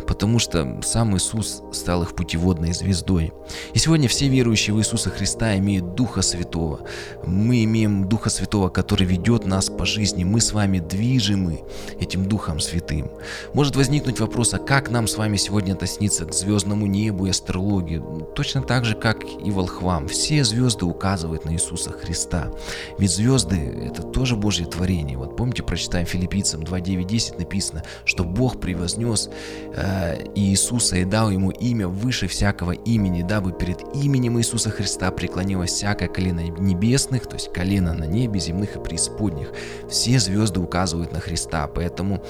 потому 0.08 0.38
что 0.38 0.80
сам 0.82 1.16
Иисус 1.16 1.62
стал 1.70 2.02
их 2.02 2.14
путеводной 2.14 2.72
звездой. 2.72 3.32
И 3.74 3.78
сегодня 3.78 4.08
все 4.08 4.26
верующие 4.28 4.74
в 4.74 4.80
Иисуса 4.80 5.10
Христа 5.10 5.56
имеют 5.58 5.94
Духа 5.94 6.22
Святого. 6.22 6.80
Мы 7.26 7.64
имеем 7.64 8.08
Духа 8.08 8.30
Святого, 8.30 8.70
который 8.70 9.06
ведет 9.06 9.44
нас 9.44 9.68
по 9.68 9.84
жизни. 9.84 10.24
Мы 10.24 10.40
с 10.40 10.52
вами 10.52 10.78
движимы 10.78 11.60
этим 12.00 12.26
Духом 12.26 12.58
Святым. 12.58 13.10
Может 13.52 13.76
возникнуть 13.76 14.18
вопрос, 14.18 14.54
а 14.54 14.58
как 14.58 14.90
нам 14.90 15.06
с 15.06 15.18
вами 15.18 15.36
сегодня 15.36 15.74
относиться 15.74 16.24
к 16.24 16.32
звездному 16.32 16.86
небу 16.86 17.26
и 17.26 17.30
астрологии? 17.30 18.02
Точно 18.34 18.62
так 18.62 18.86
же, 18.86 18.94
как 18.94 19.22
и 19.24 19.50
волхвам. 19.50 20.08
Все 20.08 20.42
звезды 20.42 20.86
указывают 20.86 21.44
на 21.44 21.50
Иисуса 21.50 21.90
Христа. 21.90 22.50
Ведь 22.98 23.10
звезды— 23.10 23.56
это 23.86 24.02
тоже 24.02 24.36
Божье 24.36 24.64
творение. 24.64 25.07
Вот 25.16 25.36
помните, 25.36 25.62
прочитаем 25.62 26.06
филиппийцам 26.06 26.62
2.9.10 26.62 27.38
написано, 27.38 27.82
что 28.04 28.24
Бог 28.24 28.60
превознес 28.60 29.30
э, 29.74 30.24
Иисуса 30.34 30.96
и 30.96 31.04
дал 31.04 31.30
ему 31.30 31.50
имя 31.50 31.88
выше 31.88 32.28
всякого 32.28 32.72
имени, 32.72 33.22
дабы 33.22 33.52
перед 33.52 33.82
именем 33.94 34.38
Иисуса 34.38 34.70
Христа 34.70 35.10
преклонилось 35.10 35.70
всякое 35.70 36.08
колено 36.08 36.40
небесных, 36.40 37.26
то 37.26 37.34
есть 37.34 37.52
колено 37.52 37.94
на 37.94 38.04
небе, 38.04 38.40
земных 38.40 38.76
и 38.76 38.80
преисподних. 38.80 39.52
Все 39.88 40.18
звезды 40.18 40.60
указывают 40.60 41.12
на 41.12 41.20
Христа, 41.20 41.66
поэтому 41.66 42.22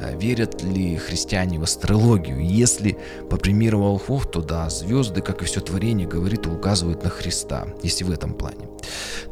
э, 0.00 0.18
верят 0.18 0.62
ли 0.62 0.96
христиане 0.96 1.58
в 1.58 1.62
астрологию? 1.62 2.40
Если, 2.44 2.98
по 3.30 3.36
примеру 3.36 3.80
волхов, 3.80 4.30
то 4.30 4.40
да, 4.40 4.70
звезды, 4.70 5.20
как 5.20 5.42
и 5.42 5.44
все 5.44 5.60
творение, 5.60 6.06
говорит 6.06 6.46
и 6.46 6.50
указывают 6.50 7.02
на 7.04 7.10
Христа, 7.10 7.68
если 7.82 8.04
в 8.04 8.10
этом 8.10 8.34
плане. 8.34 8.68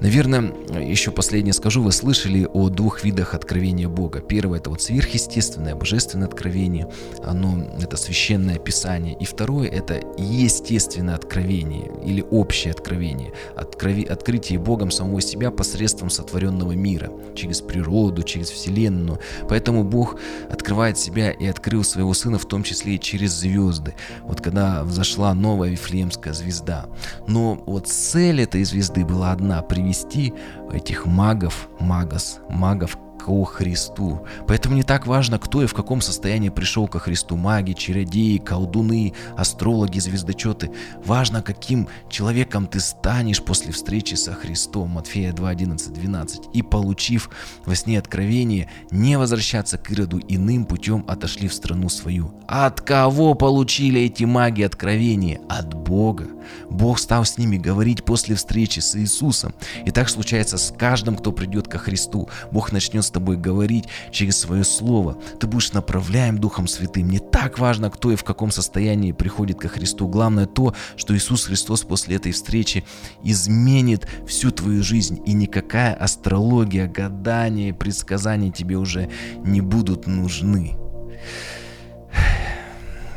Наверное, 0.01 0.53
еще 0.81 1.11
последнее 1.11 1.53
скажу, 1.53 1.83
вы 1.83 1.93
слышали 1.93 2.49
о 2.53 2.69
двух 2.69 2.92
видах 3.05 3.35
откровения 3.35 3.89
Бога. 3.89 4.21
Первое 4.21 4.59
это 4.59 4.71
вот 4.71 4.83
сверхъестественное, 4.83 5.75
божественное 5.75 6.29
откровение, 6.29 6.89
оно 7.25 7.65
это 7.81 7.97
священное 7.97 8.59
писание. 8.59 9.17
И 9.19 9.25
второе 9.25 9.69
это 9.69 10.01
естественное 10.19 11.15
откровение 11.15 11.91
или 12.05 12.25
общее 12.31 12.73
откровение, 12.73 13.33
открови, 13.57 14.05
открытие 14.05 14.59
Богом 14.59 14.91
самого 14.91 15.21
себя 15.21 15.51
посредством 15.51 16.11
сотворенного 16.11 16.73
мира, 16.73 17.11
через 17.35 17.61
природу, 17.61 18.23
через 18.23 18.51
вселенную. 18.51 19.19
Поэтому 19.49 19.85
Бог 19.85 20.19
открывает 20.51 20.99
себя 20.99 21.31
и 21.31 21.47
открыл 21.47 21.85
своего 21.85 22.15
Сына 22.15 22.39
в 22.39 22.47
том 22.47 22.63
числе 22.63 22.95
и 22.95 23.01
через 23.01 23.33
звезды. 23.33 23.95
Вот 24.23 24.41
когда 24.41 24.85
взошла 24.85 25.35
новая 25.35 25.71
Вифлеемская 25.71 26.33
звезда. 26.33 26.87
Но 27.27 27.63
вот 27.67 27.89
цель 27.89 28.43
этой 28.43 28.65
звезды 28.65 29.05
была 29.05 29.33
одна– 29.33 29.63
привести 29.73 30.35
этих 30.73 31.07
магов, 31.07 31.69
магос, 31.79 32.41
магов 32.49 32.97
ко 33.25 33.45
Христу. 33.45 34.27
Поэтому 34.47 34.75
не 34.75 34.83
так 34.83 35.07
важно, 35.07 35.39
кто 35.39 35.63
и 35.63 35.67
в 35.67 35.75
каком 35.75 36.01
состоянии 36.01 36.49
пришел 36.49 36.89
ко 36.89 36.99
Христу. 36.99 37.37
Маги, 37.37 37.73
чародеи, 37.73 38.39
колдуны, 38.39 39.13
астрологи, 39.37 39.99
звездочеты. 39.99 40.71
Важно, 41.05 41.43
каким 41.43 41.89
человеком 42.09 42.67
ты 42.67 42.81
станешь 42.81 43.43
после 43.43 43.73
встречи 43.73 44.15
со 44.15 44.33
Христом. 44.33 44.91
Матфея 44.91 45.33
2, 45.33 45.49
11, 45.49 45.93
12. 45.93 46.41
И 46.53 46.63
получив 46.63 47.31
во 47.65 47.75
сне 47.75 47.99
откровение, 47.99 48.69
не 48.91 49.17
возвращаться 49.19 49.79
к 49.79 49.91
Ироду 49.93 50.21
иным 50.29 50.65
путем 50.65 51.05
отошли 51.09 51.49
в 51.49 51.55
страну 51.55 51.89
свою. 51.89 52.35
От 52.49 52.81
кого 52.81 53.35
получили 53.35 54.01
эти 54.01 54.25
маги 54.25 54.63
откровения? 54.63 55.41
От 55.49 55.75
Бога. 55.75 56.27
Бог 56.71 56.99
стал 56.99 57.25
с 57.25 57.39
ними 57.39 57.57
говорить 57.57 58.05
после 58.05 58.35
встречи 58.35 58.81
с 58.81 58.97
Иисусом. 58.97 59.55
И 59.87 59.91
так 59.91 60.09
случается 60.09 60.59
с 60.59 60.73
каждым, 60.77 61.17
кто 61.17 61.33
придет 61.33 61.69
ко 61.69 61.79
Христу. 61.79 62.29
Бог 62.51 62.73
начнет 62.73 63.05
тобой 63.13 63.37
говорить 63.37 63.85
через 64.11 64.39
свое 64.39 64.65
слово. 64.65 65.19
Ты 65.39 65.47
будешь 65.47 65.73
направляем 65.73 66.39
Духом 66.39 66.67
Святым. 66.67 67.09
Не 67.09 67.19
так 67.19 67.59
важно, 67.59 67.91
кто 67.91 68.11
и 68.11 68.17
в 68.17 68.25
каком 68.25 68.51
состоянии 68.51 69.13
приходит 69.13 69.59
ко 69.59 69.69
Христу. 69.69 70.09
Главное 70.09 70.47
то, 70.47 70.75
что 70.97 71.17
Иисус 71.17 71.45
Христос 71.45 71.83
после 71.83 72.17
этой 72.17 72.33
встречи 72.33 72.85
изменит 73.23 74.07
всю 74.27 74.51
твою 74.51 74.83
жизнь. 74.83 75.21
И 75.27 75.33
никакая 75.33 75.95
астрология, 75.95 76.89
гадание, 76.89 77.75
предсказания 77.75 78.51
тебе 78.51 78.77
уже 78.77 79.09
не 79.45 79.61
будут 79.61 80.07
нужны. 80.07 80.77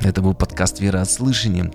Это 0.02 0.22
был 0.22 0.36
подкаст 0.36 0.80
«Вера 0.80 1.02
от 1.02 1.10
слышания». 1.10 1.72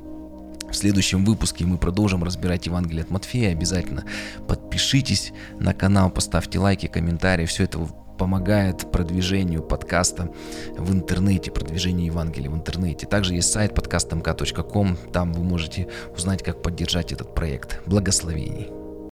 В 0.71 0.75
следующем 0.77 1.25
выпуске 1.25 1.67
мы 1.67 1.79
продолжим 1.79 2.23
разбирать 2.23 2.67
Евангелие 2.67 3.03
от 3.03 3.11
Матфея. 3.11 3.51
Обязательно 3.51 4.05
подпишитесь 4.47 5.33
на 5.59 5.75
канал, 5.75 6.11
поставьте 6.11 6.61
лайки, 6.61 6.87
комментарии. 6.87 7.47
Все 7.47 7.65
это 7.65 7.81
помогает 8.21 8.93
продвижению 8.93 9.63
подкаста 9.63 10.29
в 10.77 10.93
интернете, 10.93 11.51
продвижению 11.51 12.05
Евангелия 12.07 12.51
в 12.51 12.55
интернете. 12.55 13.07
Также 13.07 13.35
есть 13.35 13.51
сайт 13.51 13.75
подкастмк.ком, 13.75 14.99
там 15.11 15.33
вы 15.33 15.43
можете 15.43 15.89
узнать, 16.15 16.43
как 16.43 16.61
поддержать 16.61 17.13
этот 17.13 17.35
проект. 17.35 17.81
Благословений! 17.87 18.80